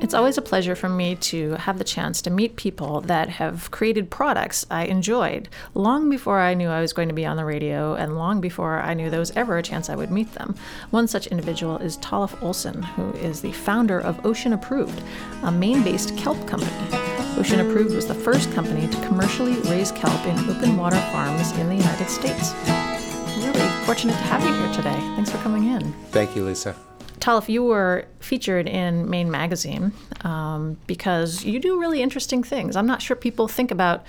[0.00, 3.70] It's always a pleasure for me to have the chance to meet people that have
[3.70, 7.44] created products I enjoyed long before I knew I was going to be on the
[7.44, 10.54] radio and long before I knew there was ever a chance I would meet them.
[10.90, 15.02] One such individual is Tollef Olson, who is the founder of Ocean Approved,
[15.42, 16.72] a Maine based kelp company.
[17.36, 21.68] Ocean Approved was the first company to commercially raise kelp in open water farms in
[21.68, 22.54] the United States.
[23.36, 24.98] Really fortunate to have you here today.
[25.14, 25.92] Thanks for coming in.
[26.10, 26.74] Thank you, Lisa.
[27.20, 29.92] Tollef, you were featured in Maine Magazine
[30.22, 32.76] um, because you do really interesting things.
[32.76, 34.04] I'm not sure people think about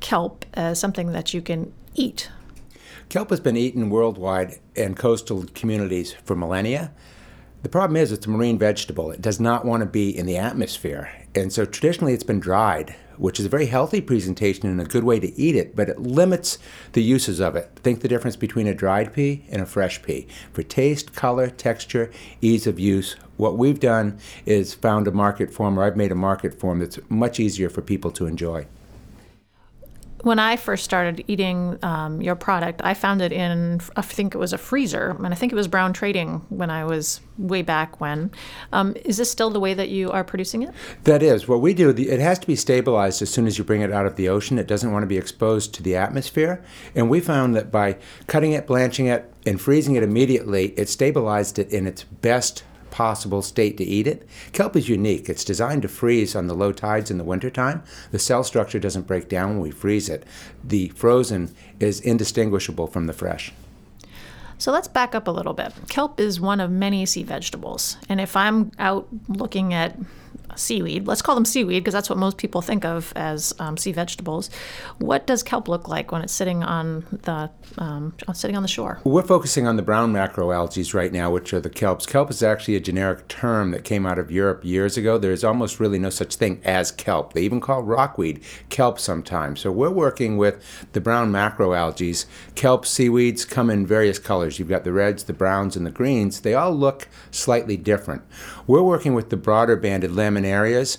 [0.00, 2.30] kelp as something that you can eat.
[3.08, 6.92] Kelp has been eaten worldwide in coastal communities for millennia.
[7.62, 9.10] The problem is it's a marine vegetable.
[9.10, 11.10] It does not want to be in the atmosphere.
[11.34, 15.04] And so traditionally it's been dried which is a very healthy presentation and a good
[15.04, 16.58] way to eat it, but it limits
[16.92, 17.70] the uses of it.
[17.76, 20.26] Think the difference between a dried pea and a fresh pea.
[20.52, 22.10] For taste, color, texture,
[22.40, 26.16] ease of use, what we've done is found a market form, or I've made a
[26.16, 28.66] market form that's much easier for people to enjoy
[30.24, 34.38] when I first started eating um, your product, I found it in, I think it
[34.38, 38.00] was a freezer, and I think it was Brown Trading when I was way back
[38.00, 38.30] when.
[38.72, 40.72] Um, is this still the way that you are producing it?
[41.04, 41.46] That is.
[41.46, 44.06] What we do, it has to be stabilized as soon as you bring it out
[44.06, 44.58] of the ocean.
[44.58, 46.64] It doesn't want to be exposed to the atmosphere.
[46.94, 51.58] And we found that by cutting it, blanching it, and freezing it immediately, it stabilized
[51.58, 52.64] it in its best
[52.94, 54.24] possible state to eat it.
[54.52, 55.28] Kelp is unique.
[55.28, 57.82] It's designed to freeze on the low tides in the wintertime.
[58.12, 60.24] The cell structure doesn't break down when we freeze it.
[60.62, 63.52] The frozen is indistinguishable from the fresh.
[64.58, 65.72] So let's back up a little bit.
[65.88, 67.96] Kelp is one of many sea vegetables.
[68.08, 69.98] And if I'm out looking at
[70.56, 71.06] seaweed.
[71.06, 74.50] Let's call them seaweed because that's what most people think of as um, sea vegetables.
[74.98, 79.00] What does kelp look like when it's sitting on the um, sitting on the shore?
[79.04, 82.06] We're focusing on the brown macroalgae right now, which are the kelps.
[82.06, 85.18] Kelp is actually a generic term that came out of Europe years ago.
[85.18, 87.32] There's almost really no such thing as kelp.
[87.32, 89.60] They even call rockweed kelp sometimes.
[89.60, 92.26] So we're working with the brown macroalgae.
[92.54, 94.58] Kelp seaweeds come in various colors.
[94.58, 96.40] You've got the reds, the browns, and the greens.
[96.40, 98.22] They all look slightly different.
[98.66, 100.12] We're working with the broader banded
[100.44, 100.98] laminarias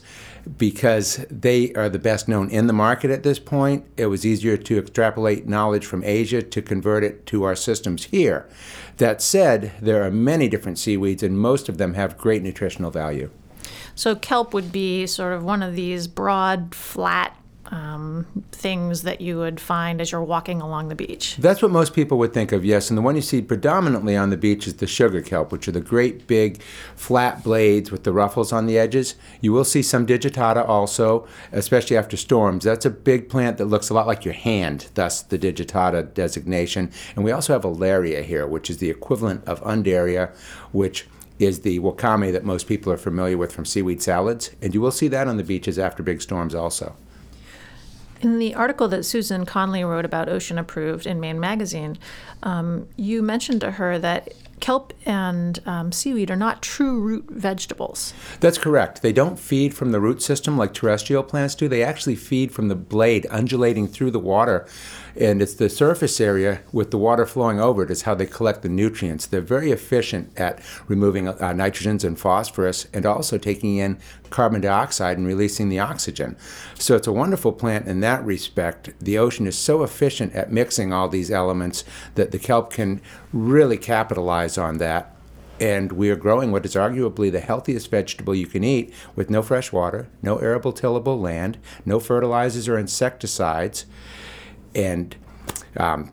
[0.58, 3.86] because they are the best known in the market at this point.
[3.98, 8.48] It was easier to extrapolate knowledge from Asia to convert it to our systems here.
[8.98, 13.32] That said, there are many different seaweeds, and most of them have great nutritional value.
[13.96, 17.36] So, kelp would be sort of one of these broad, flat
[17.72, 21.36] um, things that you would find as you're walking along the beach.
[21.38, 22.90] That's what most people would think of, yes.
[22.90, 25.72] And the one you see predominantly on the beach is the sugar kelp, which are
[25.72, 26.62] the great big
[26.96, 29.16] flat blades with the ruffles on the edges.
[29.42, 32.64] You will see some digitata also, especially after storms.
[32.66, 36.92] That's a big plant that looks a lot like your hand, thus the digitata designation.
[37.16, 40.34] And we also have alaria here, which is the equivalent of undaria,
[40.72, 41.08] which
[41.40, 44.52] is the wakame that most people are familiar with from seaweed salads.
[44.62, 46.96] And you will see that on the beaches after big storms also.
[48.22, 51.98] In the article that Susan Conley wrote about Ocean Approved in Maine Magazine,
[52.44, 58.14] um, you mentioned to her that kelp and um, seaweed are not true root vegetables.
[58.40, 59.02] That's correct.
[59.02, 61.68] They don't feed from the root system like terrestrial plants do.
[61.68, 64.66] They actually feed from the blade undulating through the water
[65.16, 68.62] and it's the surface area with the water flowing over it is how they collect
[68.62, 69.26] the nutrients.
[69.26, 73.98] They're very efficient at removing uh, nitrogens and phosphorus and also taking in
[74.30, 76.36] carbon dioxide and releasing the oxygen.
[76.78, 78.92] So it's a wonderful plant in that respect.
[79.00, 81.86] The ocean is so efficient at mixing all these elements
[82.16, 83.02] that the kelp can
[83.32, 85.16] really capitalize on that
[85.60, 89.42] and we are growing what is arguably the healthiest vegetable you can eat with no
[89.42, 93.86] fresh water, no arable tillable land, no fertilizers or insecticides,
[94.76, 95.16] and
[95.78, 96.12] um,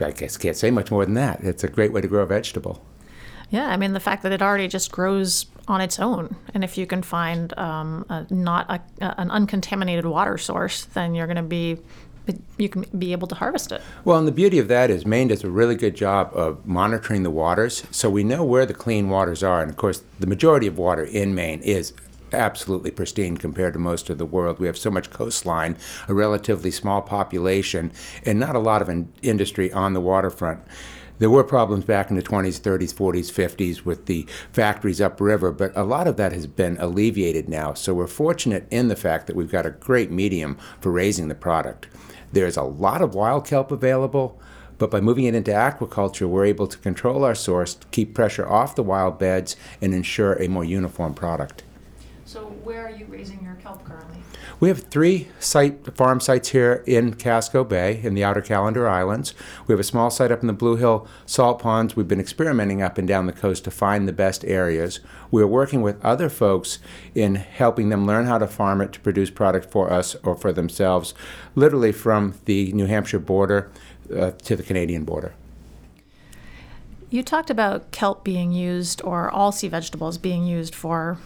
[0.00, 1.40] I guess can't say much more than that.
[1.42, 2.84] It's a great way to grow a vegetable.
[3.50, 6.76] Yeah, I mean the fact that it already just grows on its own, and if
[6.76, 11.42] you can find um, a, not a, an uncontaminated water source, then you're going to
[11.42, 11.78] be
[12.58, 13.80] you can be able to harvest it.
[14.04, 17.22] Well, and the beauty of that is Maine does a really good job of monitoring
[17.22, 19.62] the waters, so we know where the clean waters are.
[19.62, 21.94] And of course, the majority of water in Maine is
[22.32, 24.58] absolutely pristine compared to most of the world.
[24.58, 25.76] We have so much coastline,
[26.08, 27.92] a relatively small population,
[28.24, 30.60] and not a lot of in- industry on the waterfront.
[31.18, 35.72] There were problems back in the 20s, 30s, 40s, 50s with the factories upriver, but
[35.76, 37.74] a lot of that has been alleviated now.
[37.74, 41.34] So we're fortunate in the fact that we've got a great medium for raising the
[41.34, 41.88] product.
[42.32, 44.40] There's a lot of wild kelp available,
[44.78, 48.76] but by moving it into aquaculture, we're able to control our source, keep pressure off
[48.76, 51.64] the wild beds, and ensure a more uniform product.
[52.28, 54.18] So, where are you raising your kelp currently?
[54.60, 59.32] We have three site farm sites here in Casco Bay in the Outer Calendar Islands.
[59.66, 61.96] We have a small site up in the Blue Hill salt ponds.
[61.96, 65.00] We've been experimenting up and down the coast to find the best areas.
[65.30, 66.80] We're working with other folks
[67.14, 70.52] in helping them learn how to farm it to produce product for us or for
[70.52, 71.14] themselves,
[71.54, 73.70] literally from the New Hampshire border
[74.14, 75.32] uh, to the Canadian border.
[77.08, 81.16] You talked about kelp being used, or all sea vegetables being used for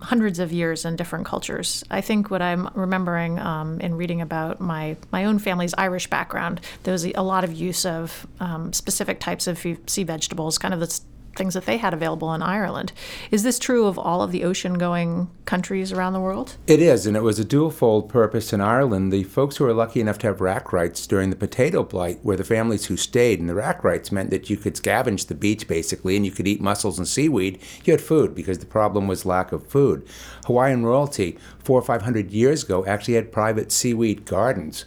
[0.00, 1.84] hundreds of years in different cultures.
[1.90, 6.60] I think what I'm remembering um, in reading about my, my own family's Irish background,
[6.84, 10.80] there was a lot of use of um, specific types of sea vegetables, kind of
[10.80, 11.00] the
[11.36, 12.92] things that they had available in Ireland.
[13.30, 16.56] Is this true of all of the ocean going countries around the world?
[16.66, 19.12] It is, and it was a dual-fold purpose in Ireland.
[19.12, 22.36] The folks who were lucky enough to have rack rights during the potato blight were
[22.36, 25.68] the families who stayed, and the rack rights meant that you could scavenge the beach
[25.68, 27.60] basically, and you could eat mussels and seaweed.
[27.84, 30.06] You had food because the problem was lack of food.
[30.46, 34.84] Hawaiian royalty, four or five hundred years ago, actually had private seaweed gardens.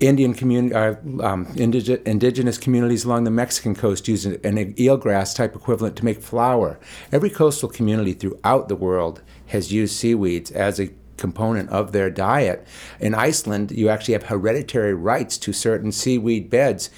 [0.00, 5.34] Indian community, uh, um, indig- indigenous communities along the Mexican coast use an, an eelgrass
[5.34, 6.78] type equivalent to make flour.
[7.10, 12.64] Every coastal community throughout the world has used seaweeds as a component of their diet.
[13.00, 16.90] In Iceland, you actually have hereditary rights to certain seaweed beds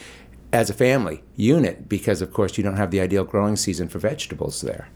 [0.53, 3.99] as a family unit because, of course, you don't have the ideal growing season for
[3.99, 4.89] vegetables there.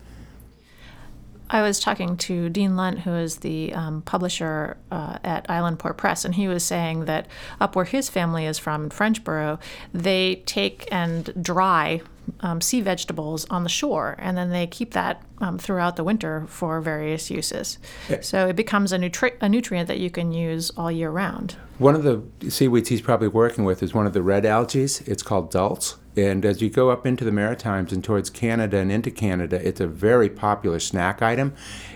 [1.51, 6.25] I was talking to Dean Lunt, who is the um, publisher uh, at Islandport Press,
[6.25, 7.27] and he was saying that
[7.61, 9.61] up where his family is from, in Frenchboro,
[9.93, 12.01] they take and dry
[12.41, 16.47] um, sea vegetables on the shore, and then they keep that um, throughout the winter
[16.49, 17.79] for various uses.
[18.23, 21.57] So it becomes a, nutri- a nutrient that you can use all year round.
[21.79, 24.85] One of the seaweeds he's probably working with is one of the red algae.
[24.85, 25.97] It's called dulse.
[26.17, 29.81] And as you go up into the Maritimes and towards Canada and into Canada, it's
[29.81, 31.55] a very popular snack item.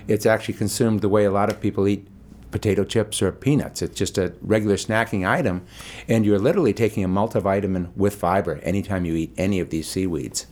[0.08, 2.06] It's actually consumed the way a lot of people eat
[2.50, 3.82] potato chips or peanuts.
[3.82, 5.64] It's just a regular snacking item,
[6.08, 10.46] and you're literally taking a multivitamin with fiber anytime you eat any of these seaweeds.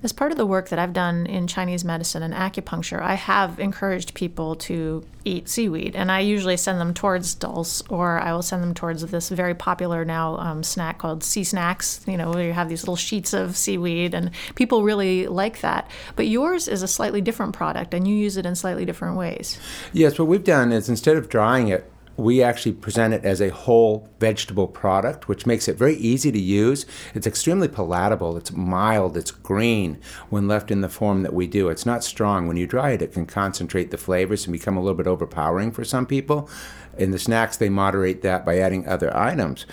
[0.00, 3.58] As part of the work that I've done in Chinese medicine and acupuncture, I have
[3.58, 8.42] encouraged people to eat seaweed, and I usually send them towards dulse, or I will
[8.42, 12.00] send them towards this very popular now um, snack called sea snacks.
[12.06, 15.90] You know, where you have these little sheets of seaweed, and people really like that.
[16.14, 19.58] But yours is a slightly different product, and you use it in slightly different ways.
[19.92, 23.50] Yes, what we've done is instead of drying it, we actually present it as a
[23.50, 26.84] whole vegetable product, which makes it very easy to use.
[27.14, 31.68] It's extremely palatable, it's mild, it's green when left in the form that we do.
[31.68, 32.48] It's not strong.
[32.48, 35.70] When you dry it, it can concentrate the flavors and become a little bit overpowering
[35.70, 36.50] for some people.
[36.98, 39.64] In the snacks, they moderate that by adding other items.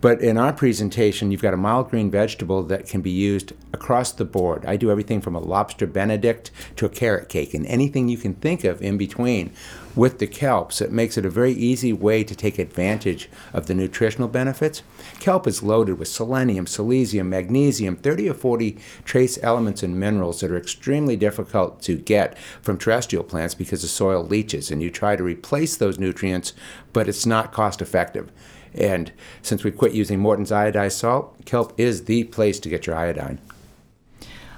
[0.00, 4.10] But in our presentation, you've got a mild green vegetable that can be used across
[4.10, 4.64] the board.
[4.66, 8.34] I do everything from a lobster benedict to a carrot cake and anything you can
[8.34, 9.52] think of in between
[9.94, 10.72] with the kelp.
[10.72, 14.82] So it makes it a very easy way to take advantage of the nutritional benefits.
[15.20, 20.50] Kelp is loaded with selenium, silesium, magnesium, 30 or 40 trace elements and minerals that
[20.50, 25.16] are extremely difficult to get from terrestrial plants because the soil leaches and you try
[25.16, 26.52] to replace those nutrients,
[26.92, 28.32] but it's not cost effective.
[28.74, 29.12] And
[29.42, 33.38] since we quit using Morton's iodized salt, kelp is the place to get your iodine.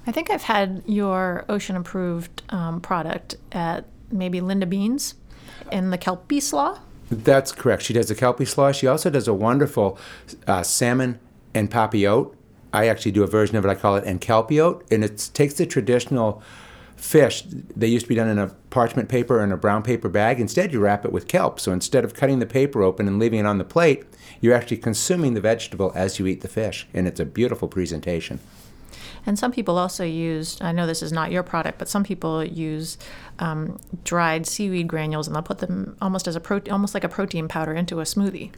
[0.07, 5.14] I think I've had your ocean approved um, product at maybe Linda Beans
[5.70, 6.78] in the Kelpie Slaw.
[7.11, 7.82] That's correct.
[7.82, 8.72] She does the Kelpie Slaw.
[8.72, 9.98] She also does a wonderful
[10.46, 11.20] uh, salmon
[11.55, 12.34] and papillote.
[12.72, 13.68] I actually do a version of it.
[13.68, 16.42] I call it encalpiote, and it takes the traditional
[16.96, 17.42] fish.
[17.76, 20.40] They used to be done in a parchment paper in a brown paper bag.
[20.40, 21.61] Instead, you wrap it with kelp.
[21.61, 24.05] So instead of cutting the paper open and leaving it on the plate,
[24.40, 28.40] you're actually consuming the vegetable as you eat the fish, and it's a beautiful presentation.
[29.26, 32.44] And some people also use, I know this is not your product, but some people
[32.44, 32.98] use
[33.38, 37.09] um, dried seaweed granules and they'll put them almost as a pro- almost like a
[37.09, 38.50] protein powder into a smoothie.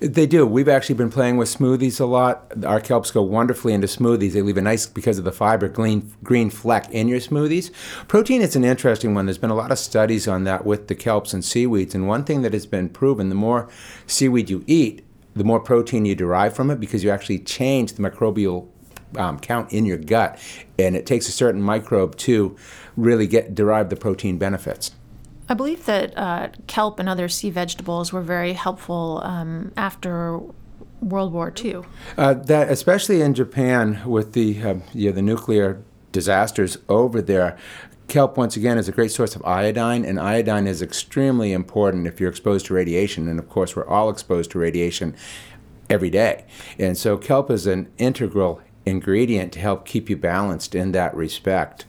[0.00, 0.46] They do.
[0.46, 2.52] We've actually been playing with smoothies a lot.
[2.64, 4.32] Our kelps go wonderfully into smoothies.
[4.32, 7.70] They leave a nice, because of the fiber, green, green fleck in your smoothies.
[8.08, 9.26] Protein is an interesting one.
[9.26, 11.94] There's been a lot of studies on that with the kelps and seaweeds.
[11.94, 13.68] And one thing that has been proven the more
[14.06, 18.02] seaweed you eat, the more protein you derive from it because you actually change the
[18.02, 18.68] microbial
[19.16, 20.38] um, count in your gut,
[20.78, 22.56] and it takes a certain microbe to
[22.96, 24.92] really get derive the protein benefits.
[25.48, 30.40] I believe that uh, kelp and other sea vegetables were very helpful um, after
[31.00, 31.82] World War II.
[32.16, 37.58] Uh, that especially in Japan with the uh, yeah, the nuclear disasters over there,
[38.08, 42.20] kelp, once again, is a great source of iodine, and iodine is extremely important if
[42.20, 43.28] you're exposed to radiation.
[43.28, 45.14] And of course, we're all exposed to radiation
[45.90, 46.44] every day.
[46.78, 51.86] And so, kelp is an integral ingredient to help keep you balanced in that respect.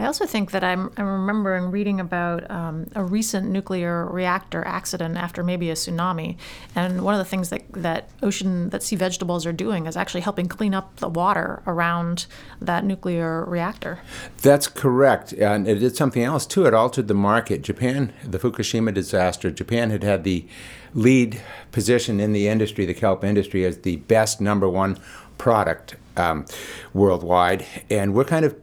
[0.00, 5.16] I also think that I'm, I'm remembering reading about um, a recent nuclear reactor accident
[5.16, 6.36] after maybe a tsunami,
[6.76, 10.20] and one of the things that that ocean that sea vegetables are doing is actually
[10.20, 12.26] helping clean up the water around
[12.60, 13.98] that nuclear reactor.
[14.40, 16.64] That's correct, and it did something else too.
[16.66, 17.62] It altered the market.
[17.62, 20.46] Japan, the Fukushima disaster, Japan had had the
[20.94, 21.40] lead
[21.72, 24.96] position in the industry, the kelp industry, as the best number one
[25.38, 26.44] product um,
[26.92, 28.56] worldwide, and we're kind of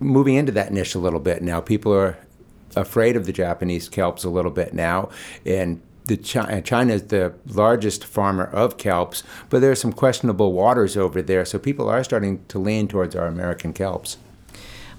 [0.00, 1.60] moving into that niche a little bit now.
[1.60, 2.18] People are
[2.74, 5.08] afraid of the Japanese kelps a little bit now,
[5.46, 5.80] and
[6.22, 11.22] China, China is the largest farmer of kelps, but there are some questionable waters over
[11.22, 14.16] there, so people are starting to lean towards our American kelps.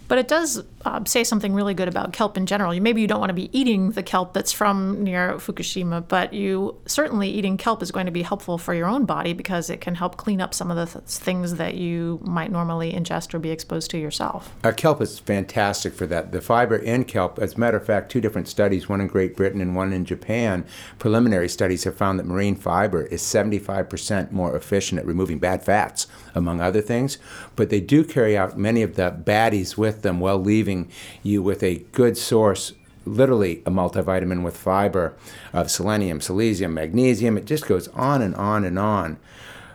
[0.07, 2.79] But it does uh, say something really good about kelp in general.
[2.79, 6.77] Maybe you don't want to be eating the kelp that's from near Fukushima, but you
[6.85, 9.95] certainly eating kelp is going to be helpful for your own body because it can
[9.95, 13.49] help clean up some of the th- things that you might normally ingest or be
[13.49, 14.53] exposed to yourself.
[14.63, 16.31] Uh, kelp is fantastic for that.
[16.31, 19.35] The fiber in kelp, as a matter of fact, two different studies, one in Great
[19.35, 20.65] Britain and one in Japan,
[20.99, 26.07] preliminary studies have found that marine fiber is 75% more efficient at removing bad fats,
[26.33, 27.17] among other things.
[27.57, 30.89] But they do carry out many of the baddies with them while leaving
[31.23, 32.73] you with a good source
[33.07, 35.15] literally a multivitamin with fiber
[35.53, 37.37] of selenium, selenium, magnesium.
[37.37, 39.17] It just goes on and on and on.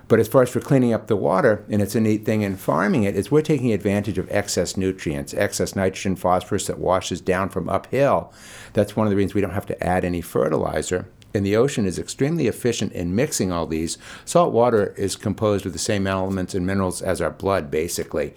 [0.09, 2.57] But as far as for cleaning up the water, and it's a neat thing in
[2.57, 7.49] farming it, is we're taking advantage of excess nutrients, excess nitrogen, phosphorus that washes down
[7.49, 8.31] from uphill.
[8.75, 11.09] That's one of the reasons we don't have to add any fertilizer.
[11.33, 13.97] And the ocean is extremely efficient in mixing all these.
[14.27, 18.35] Salt water is composed of the same elements and minerals as our blood, basically.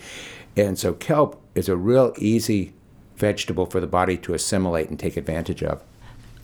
[0.55, 2.73] And so kelp is a real easy
[3.15, 5.81] vegetable for the body to assimilate and take advantage of.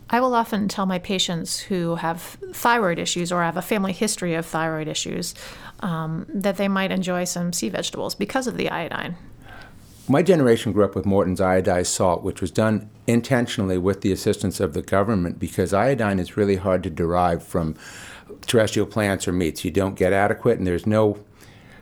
[0.09, 4.34] I will often tell my patients who have thyroid issues or have a family history
[4.34, 5.34] of thyroid issues
[5.80, 9.16] um, that they might enjoy some sea vegetables because of the iodine.
[10.09, 14.59] My generation grew up with Morton's iodized salt, which was done intentionally with the assistance
[14.59, 17.76] of the government because iodine is really hard to derive from
[18.45, 19.64] terrestrial plants or meats.
[19.64, 21.24] You don't get adequate, and there's no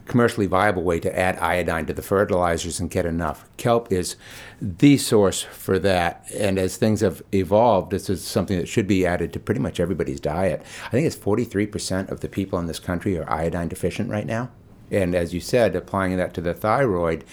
[0.10, 3.45] commercially viable way to add iodine to the fertilizers and get enough.
[3.55, 4.18] Kelp is
[4.62, 6.26] the source for that.
[6.36, 9.80] And as things have evolved, this is something that should be added to pretty much
[9.80, 10.62] everybody's diet.
[10.86, 14.49] I think it's 43% of the people in this country are iodine deficient right now.
[14.91, 17.24] And as you said, applying that to the thyroid,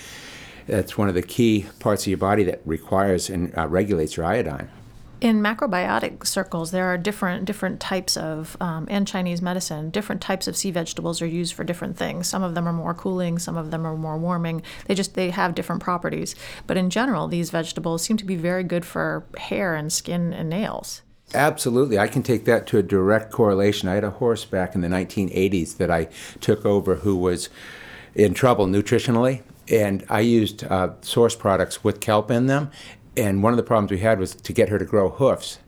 [0.66, 4.26] that's one of the key parts of your body that requires and uh, regulates your
[4.26, 4.68] iodine
[5.20, 9.90] in macrobiotic circles, there are different different types of um, and Chinese medicine.
[9.90, 12.26] Different types of sea vegetables are used for different things.
[12.26, 14.62] Some of them are more cooling, some of them are more warming.
[14.86, 16.34] They just they have different properties.
[16.66, 20.50] But in general, these vegetables seem to be very good for hair and skin and
[20.50, 21.02] nails.
[21.34, 21.98] Absolutely.
[21.98, 23.88] I can take that to a direct correlation.
[23.88, 26.08] I had a horse back in the 1980s that I
[26.40, 27.48] took over who was
[28.14, 29.42] in trouble nutritionally.
[29.68, 32.70] And I used uh, source products with kelp in them,
[33.16, 35.58] and one of the problems we had was to get her to grow hoofs.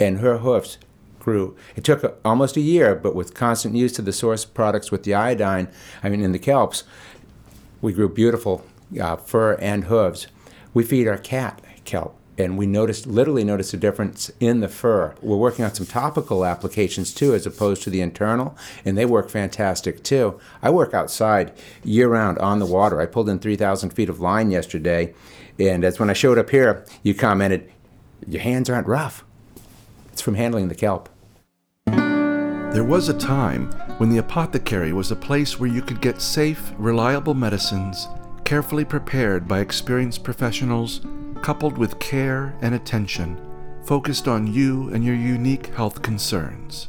[0.00, 0.78] And her hoofs
[1.18, 1.56] grew.
[1.76, 5.14] It took almost a year, but with constant use of the source products with the
[5.14, 5.68] iodine,
[6.02, 6.84] I mean, in the kelps,
[7.80, 8.64] we grew beautiful
[9.00, 10.28] uh, fur and hooves.
[10.74, 15.14] We feed our cat kelp and we noticed literally noticed a difference in the fur.
[15.20, 19.28] We're working on some topical applications too, as opposed to the internal, and they work
[19.28, 20.38] fantastic too.
[20.62, 23.00] I work outside year round on the water.
[23.00, 25.14] I pulled in 3,000 feet of line yesterday,
[25.58, 27.70] and as when I showed up here, you commented,
[28.26, 29.24] Your hands aren't rough.
[30.12, 31.08] It's from handling the kelp.
[31.86, 36.72] There was a time when the apothecary was a place where you could get safe,
[36.76, 38.08] reliable medicines,
[38.44, 41.00] carefully prepared by experienced professionals,
[41.42, 43.40] coupled with care and attention,
[43.84, 46.88] focused on you and your unique health concerns.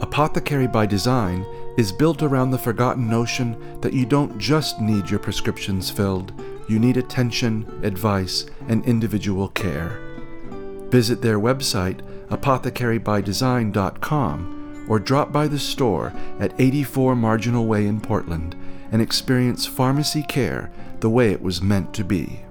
[0.00, 1.44] Apothecary by Design
[1.76, 6.32] is built around the forgotten notion that you don't just need your prescriptions filled,
[6.68, 10.00] you need attention, advice, and individual care.
[10.90, 18.54] Visit their website, apothecarybydesign.com, or drop by the store at 84 Marginal Way in Portland
[18.92, 20.70] and experience pharmacy care
[21.00, 22.44] the way it was meant to be.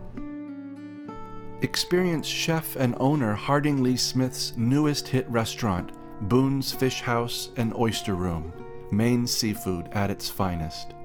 [1.62, 5.91] Experience chef and owner Harding Lee Smith's newest hit restaurant,
[6.22, 8.51] Boone's Fish House and Oyster Room,
[8.91, 10.95] Maine seafood at its finest.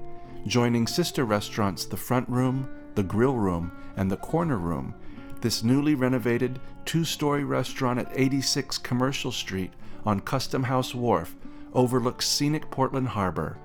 [0.47, 4.95] Joining sister restaurants The Front Room, the grill room, and the corner room,
[5.41, 9.71] this newly renovated two story restaurant at 86 Commercial Street
[10.03, 11.35] on Custom House Wharf
[11.73, 13.57] overlooks scenic Portland Harbor.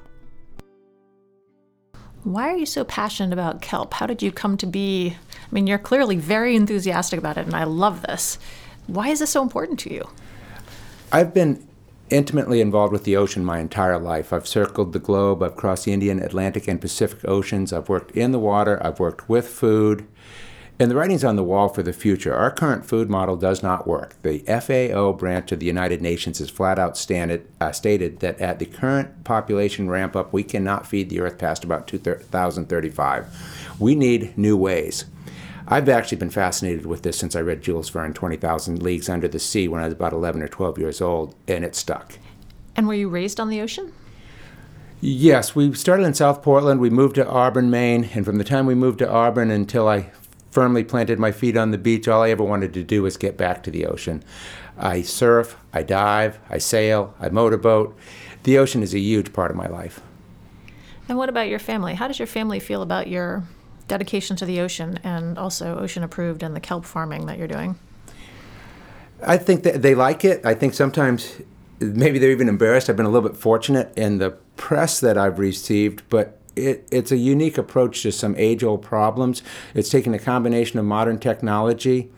[2.25, 3.95] Why are you so passionate about kelp?
[3.95, 5.11] How did you come to be?
[5.11, 5.15] I
[5.53, 8.41] mean, you're clearly very enthusiastic about it, and I love this.
[8.89, 10.09] Why is this so important to you?
[11.13, 11.65] I've been
[12.11, 14.33] intimately involved with the ocean my entire life.
[14.33, 18.33] I've circled the globe, I've crossed the Indian, Atlantic, and Pacific Oceans, I've worked in
[18.33, 20.09] the water, I've worked with food.
[20.81, 22.33] And the writing's on the wall for the future.
[22.33, 24.15] Our current food model does not work.
[24.23, 28.61] The FAO branch of the United Nations has flat out standed, uh, stated that at
[28.61, 33.77] the current population ramp up, we cannot feed the earth past about 2035.
[33.81, 35.07] We need new ways.
[35.67, 39.41] I've actually been fascinated with this since I read Jules Verne, 20,000 Leagues Under the
[39.41, 42.19] Sea, when I was about 11 or 12 years old, and it stuck.
[42.77, 43.93] And were you raised on the ocean?
[45.01, 46.81] Yes, we started in South Portland.
[46.81, 50.13] We moved to Auburn, Maine, and from the time we moved to Auburn until I
[50.51, 53.37] firmly planted my feet on the beach, all I ever wanted to do was get
[53.37, 54.23] back to the ocean.
[54.77, 57.97] I surf, I dive, I sail, I motorboat.
[58.45, 60.01] The ocean is a huge part of my life.
[61.09, 61.95] And what about your family?
[61.95, 63.45] How does your family feel about your
[63.89, 67.79] dedication to the ocean and also ocean approved and the kelp farming that you're doing?
[69.27, 70.45] I think that they like it.
[70.45, 71.41] I think sometimes
[71.81, 72.89] maybe they're even embarrassed.
[72.89, 77.13] I've been a little bit fortunate in the press that I've received, but it, it's
[77.13, 79.43] a unique approach to some age old problems.
[79.75, 82.11] It's taking a combination of modern technology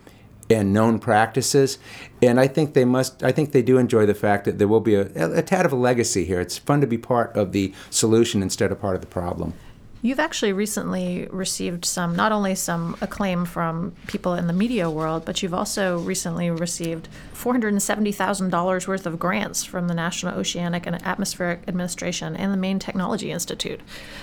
[0.51, 1.79] and known practices.
[2.21, 4.81] And I think they must, I think they do enjoy the fact that there will
[4.81, 6.41] be a, a tad of a legacy here.
[6.41, 9.55] It's fun to be part of the solution instead of part of the problem.
[10.03, 15.25] You've actually recently received some, not only some acclaim from people in the media world,
[15.27, 21.65] but you've also recently received $470,000 worth of grants from the National Oceanic and Atmospheric
[21.69, 23.81] Administration and the Maine Technology Institute.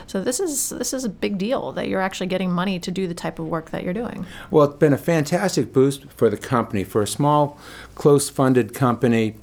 [0.07, 3.07] So this is this is a big deal that you're actually getting money to do
[3.07, 4.25] the type of work that you're doing.
[4.49, 6.83] Well, it's been a fantastic boost for the company.
[6.83, 7.59] For a small,
[7.95, 9.35] close-funded company,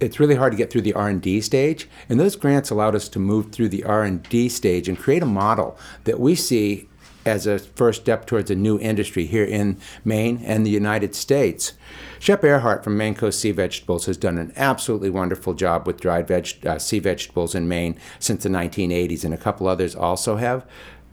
[0.00, 3.18] it's really hard to get through the R&D stage and those grants allowed us to
[3.18, 6.88] move through the R&D stage and create a model that we see
[7.26, 11.72] as a first step towards a new industry here in Maine and the United States.
[12.18, 16.28] Shep Erhart from Maine Coast Sea Vegetables has done an absolutely wonderful job with dried
[16.28, 20.66] veg- uh, sea vegetables in Maine since the 1980s, and a couple others also have.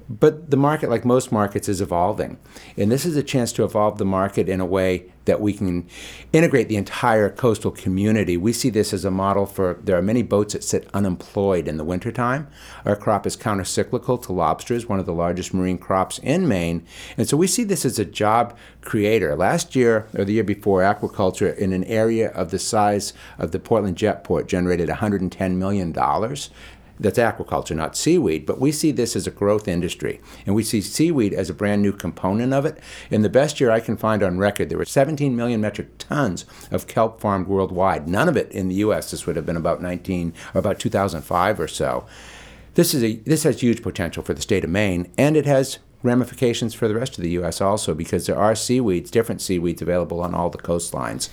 [0.09, 2.37] But the market, like most markets, is evolving.
[2.75, 5.87] And this is a chance to evolve the market in a way that we can
[6.33, 8.35] integrate the entire coastal community.
[8.35, 11.77] We see this as a model for there are many boats that sit unemployed in
[11.77, 12.49] the wintertime.
[12.83, 16.85] Our crop is countercyclical to lobsters, one of the largest marine crops in Maine.
[17.15, 19.37] And so we see this as a job creator.
[19.37, 23.59] Last year or the year before, aquaculture in an area of the size of the
[23.59, 25.93] Portland Jetport generated $110 million
[27.01, 30.21] that's aquaculture, not seaweed, but we see this as a growth industry.
[30.45, 32.79] And we see seaweed as a brand new component of it.
[33.09, 36.45] In the best year I can find on record, there were 17 million metric tons
[36.69, 38.07] of kelp farmed worldwide.
[38.07, 39.11] None of it in the U.S.
[39.11, 42.05] This would have been about 19 or about 2005 or so.
[42.75, 45.79] This, is a, this has huge potential for the state of Maine, and it has
[46.03, 47.59] ramifications for the rest of the U.S.
[47.61, 51.29] also because there are seaweeds, different seaweeds available on all the coastlines.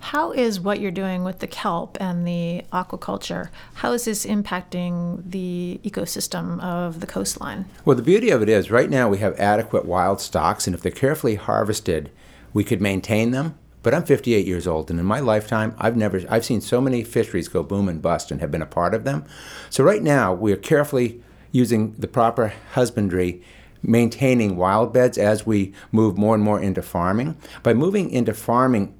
[0.00, 5.22] How is what you're doing with the kelp and the aquaculture, how is this impacting
[5.28, 7.66] the ecosystem of the coastline?
[7.84, 10.82] Well, the beauty of it is right now we have adequate wild stocks, and if
[10.82, 12.10] they're carefully harvested,
[12.52, 13.58] we could maintain them.
[13.82, 17.04] But I'm 58 years old, and in my lifetime, I've never, I've seen so many
[17.04, 19.24] fisheries go boom and bust, and have been a part of them.
[19.70, 21.22] So right now, we are carefully
[21.52, 23.42] using the proper husbandry
[23.82, 27.36] maintaining wild beds as we move more and more into farming.
[27.62, 28.94] By moving into farming,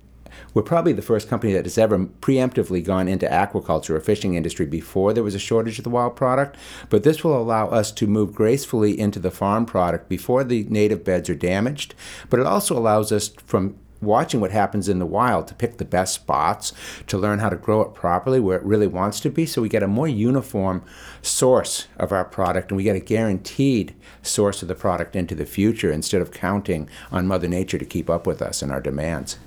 [0.54, 4.66] we're probably the first company that has ever preemptively gone into aquaculture or fishing industry
[4.66, 6.56] before there was a shortage of the wild product.
[6.90, 11.04] But this will allow us to move gracefully into the farm product before the native
[11.04, 11.94] beds are damaged.
[12.30, 15.84] But it also allows us from watching what happens in the wild to pick the
[15.84, 16.72] best spots,
[17.06, 19.46] to learn how to grow it properly where it really wants to be.
[19.46, 20.82] So we get a more uniform
[21.22, 25.46] source of our product and we get a guaranteed source of the product into the
[25.46, 29.38] future instead of counting on Mother Nature to keep up with us and our demands.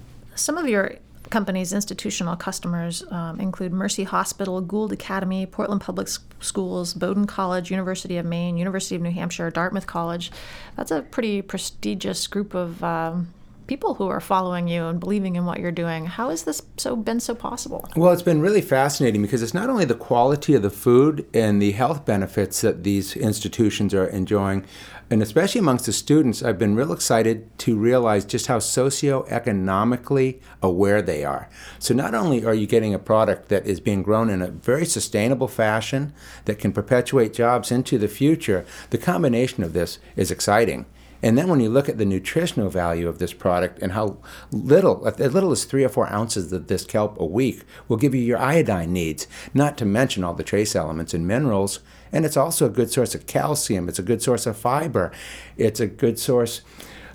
[0.42, 0.96] Some of your
[1.30, 6.08] company's institutional customers um, include Mercy Hospital, Gould Academy, Portland Public
[6.40, 10.32] Schools, Bowdoin College, University of Maine, University of New Hampshire, Dartmouth College.
[10.76, 13.32] That's a pretty prestigious group of um,
[13.72, 16.06] people who are following you and believing in what you're doing.
[16.06, 17.88] How has this so been so possible?
[17.96, 21.62] Well, it's been really fascinating because it's not only the quality of the food and
[21.62, 24.66] the health benefits that these institutions are enjoying,
[25.10, 31.02] and especially amongst the students, I've been real excited to realize just how socioeconomically aware
[31.02, 31.48] they are.
[31.80, 34.86] So not only are you getting a product that is being grown in a very
[34.86, 36.12] sustainable fashion
[36.44, 40.88] that can perpetuate jobs into the future, the combination of this is exciting.
[41.24, 44.18] And then when you look at the nutritional value of this product and how
[44.52, 48.16] little, as little as three or four ounces of this kelp a week will give
[48.16, 51.80] you your iodine needs, not to mention all the trace elements and minerals.
[52.12, 53.88] And it's also a good source of calcium.
[53.88, 55.12] It's a good source of fiber.
[55.58, 56.62] It's a good source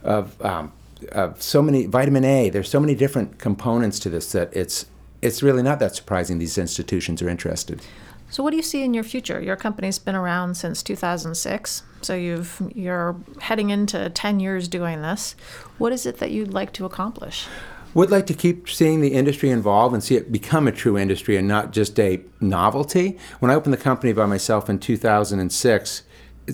[0.02, 0.72] of, um,
[1.12, 2.48] of so many vitamin A.
[2.48, 4.86] There's so many different components to this that it's
[5.22, 7.80] it's really not that surprising these institutions are interested.
[8.28, 9.40] So, what do you see in your future?
[9.40, 15.36] Your company's been around since 2006, so you've you're heading into 10 years doing this.
[15.78, 17.46] What is it that you'd like to accomplish?
[17.94, 21.36] Would like to keep seeing the industry evolve and see it become a true industry
[21.36, 23.16] and not just a novelty.
[23.38, 26.02] When I opened the company by myself in 2006,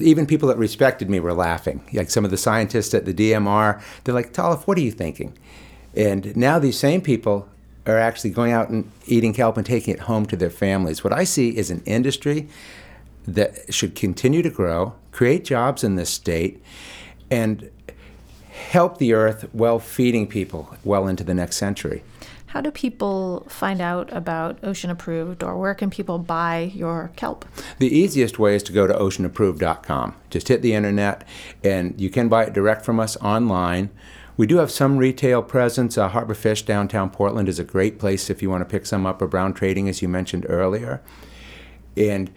[0.00, 1.82] even people that respected me were laughing.
[1.92, 5.36] Like some of the scientists at the DMR, they're like, "Tollef, what are you thinking?"
[5.94, 7.48] And now these same people
[7.86, 11.02] are actually going out and eating kelp and taking it home to their families.
[11.02, 12.48] What I see is an industry
[13.26, 16.62] that should continue to grow, create jobs in this state,
[17.30, 17.70] and
[18.50, 22.02] help the earth while feeding people well into the next century.
[22.46, 27.46] How do people find out about Ocean Approved or where can people buy your kelp?
[27.78, 30.14] The easiest way is to go to oceanapproved.com.
[30.28, 31.26] Just hit the internet
[31.64, 33.88] and you can buy it direct from us online.
[34.36, 35.98] We do have some retail presence.
[35.98, 39.04] Uh, Harbor Fish downtown Portland is a great place if you want to pick some
[39.04, 41.02] up, or Brown Trading, as you mentioned earlier.
[41.96, 42.32] And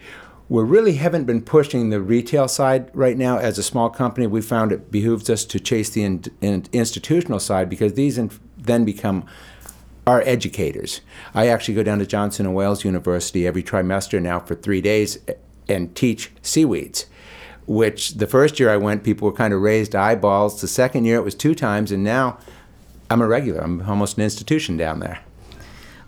[0.48, 3.38] we really haven't been pushing the retail side right now.
[3.38, 7.40] As a small company, we found it behooves us to chase the in, in institutional
[7.40, 9.24] side because these in, then become
[10.06, 11.00] our educators.
[11.34, 15.18] I actually go down to Johnson and Wales University every trimester now for three days
[15.68, 17.06] and teach seaweeds
[17.66, 20.60] which the first year I went, people were kind of raised eyeballs.
[20.60, 22.38] The second year it was two times, and now
[23.10, 23.60] I'm a regular.
[23.60, 25.20] I'm almost an institution down there.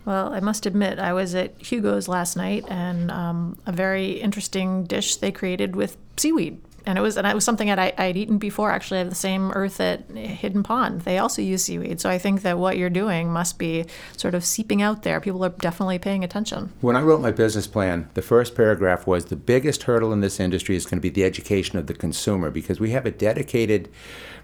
[0.05, 4.85] Well, I must admit, I was at Hugo's last night, and um, a very interesting
[4.85, 8.17] dish they created with seaweed and it was and it was something that I, I'd
[8.17, 8.71] eaten before.
[8.71, 11.01] Actually, I have the same earth at Hidden Pond.
[11.01, 13.85] They also use seaweed, so I think that what you're doing must be
[14.17, 15.19] sort of seeping out there.
[15.19, 16.71] People are definitely paying attention.
[16.81, 20.39] When I wrote my business plan, the first paragraph was the biggest hurdle in this
[20.39, 23.89] industry is going to be the education of the consumer because we have a dedicated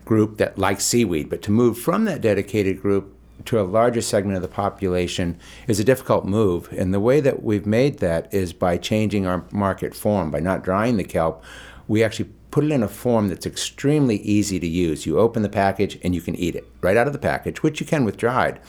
[0.05, 3.11] group that likes seaweed, but to move from that dedicated group
[3.43, 6.69] to a larger segment of the population is a difficult move.
[6.71, 10.63] And the way that we've made that is by changing our market form, by not
[10.63, 11.43] drying the kelp,
[11.87, 15.05] we actually put it in a form that's extremely easy to use.
[15.05, 17.81] You open the package and you can eat it right out of the package, which
[17.81, 18.61] you can with dried.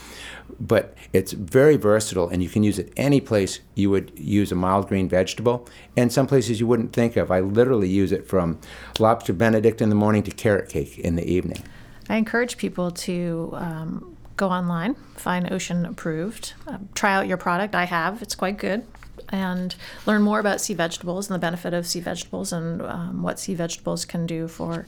[0.58, 4.56] But it's very versatile and you can use it any place you would use a
[4.56, 7.30] mild green vegetable and some places you wouldn't think of.
[7.30, 8.58] I literally use it from
[8.98, 11.62] lobster benedict in the morning to carrot cake in the evening.
[12.08, 17.74] I encourage people to um, go online, find Ocean Approved, uh, try out your product.
[17.74, 18.84] I have, it's quite good
[19.30, 19.74] and
[20.06, 23.54] learn more about sea vegetables and the benefit of sea vegetables and um, what sea
[23.54, 24.86] vegetables can do for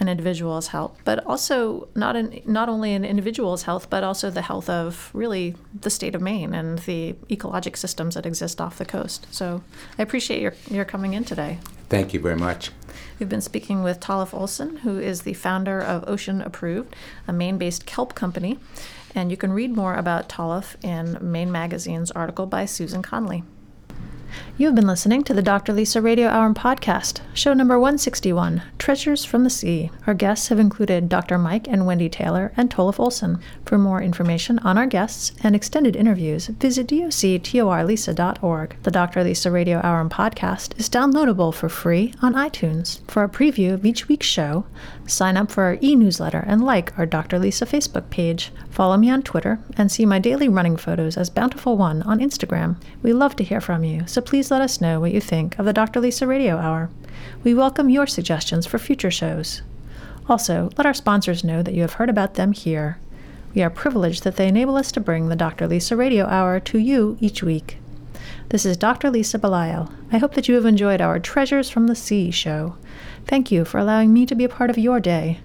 [0.00, 4.40] an individual's health, but also not in, not only an individual's health, but also the
[4.40, 8.86] health of really the state of Maine and the ecologic systems that exist off the
[8.86, 9.26] coast.
[9.30, 9.62] So
[9.98, 11.58] I appreciate your, your coming in today.
[11.90, 12.70] Thank you very much.
[13.18, 16.96] We've been speaking with Tollef Olson, who is the founder of Ocean Approved,
[17.28, 18.58] a Maine based kelp company.
[19.14, 23.42] And you can read more about Tollef in Maine Magazine's article by Susan Conley.
[24.56, 25.72] You have been listening to the Dr.
[25.72, 29.90] Lisa Radio Hour podcast, show number 161, Treasures from the Sea.
[30.06, 31.38] Our guests have included Dr.
[31.38, 33.40] Mike and Wendy Taylor and Tollef Olson.
[33.64, 38.76] For more information on our guests and extended interviews, visit doctorlisa.org.
[38.82, 39.24] The Dr.
[39.24, 43.00] Lisa Radio Hour podcast is downloadable for free on iTunes.
[43.08, 44.66] For a preview of each week's show,
[45.06, 47.38] sign up for our e newsletter and like our Dr.
[47.38, 48.52] Lisa Facebook page.
[48.70, 52.76] Follow me on Twitter and see my daily running photos as Bountiful One on Instagram.
[53.02, 55.64] We love to hear from you, so please let us know what you think of
[55.64, 56.00] the Dr.
[56.00, 56.90] Lisa Radio Hour.
[57.42, 59.62] We welcome your suggestions for future shows.
[60.28, 62.98] Also, let our sponsors know that you have heard about them here.
[63.54, 65.66] We are privileged that they enable us to bring the Dr.
[65.66, 67.78] Lisa Radio Hour to you each week.
[68.50, 69.10] This is Dr.
[69.10, 69.92] Lisa Belisle.
[70.12, 72.76] I hope that you have enjoyed our Treasures from the Sea show.
[73.26, 75.40] Thank you for allowing me to be a part of your day.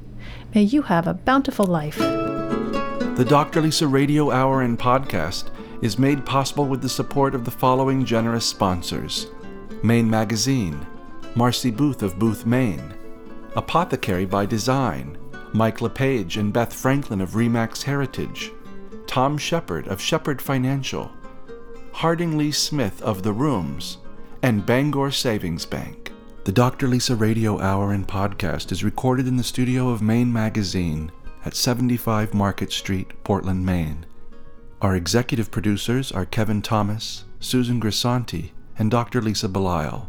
[0.54, 1.98] May you have a bountiful life.
[1.98, 3.62] The Dr.
[3.62, 5.50] Lisa Radio Hour and podcast
[5.82, 9.28] is made possible with the support of the following generous sponsors
[9.84, 10.86] Maine Magazine,
[11.36, 12.94] Marcy Booth of Booth, Maine,
[13.56, 15.18] Apothecary by Design,
[15.54, 18.52] Mike LePage and Beth Franklin of RE/MAX Heritage,
[19.08, 21.12] Tom Shepard of Shepard Financial,
[21.92, 24.00] Harding Lee Smith of The Rooms,
[24.42, 26.12] and Bangor Savings Bank.
[26.44, 26.88] The Dr.
[26.88, 31.12] Lisa Radio Hour and podcast is recorded in the studio of Maine Magazine
[31.46, 34.06] at 75 Market Street, Portland, Maine.
[34.82, 39.22] Our executive producers are Kevin Thomas, Susan Grisanti, and Dr.
[39.22, 40.08] Lisa Belisle.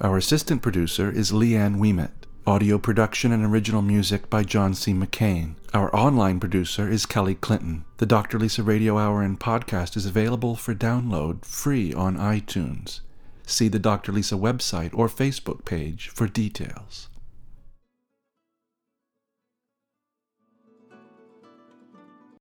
[0.00, 2.10] Our assistant producer is Leanne Weimet.
[2.46, 4.94] Audio production and original music by John C.
[4.94, 5.56] McCain.
[5.74, 7.84] Our online producer is Kelly Clinton.
[7.98, 8.38] The Dr.
[8.38, 13.00] Lisa Radio Hour and podcast is available for download free on iTunes.
[13.46, 14.12] See the Dr.
[14.12, 17.08] Lisa website or Facebook page for details.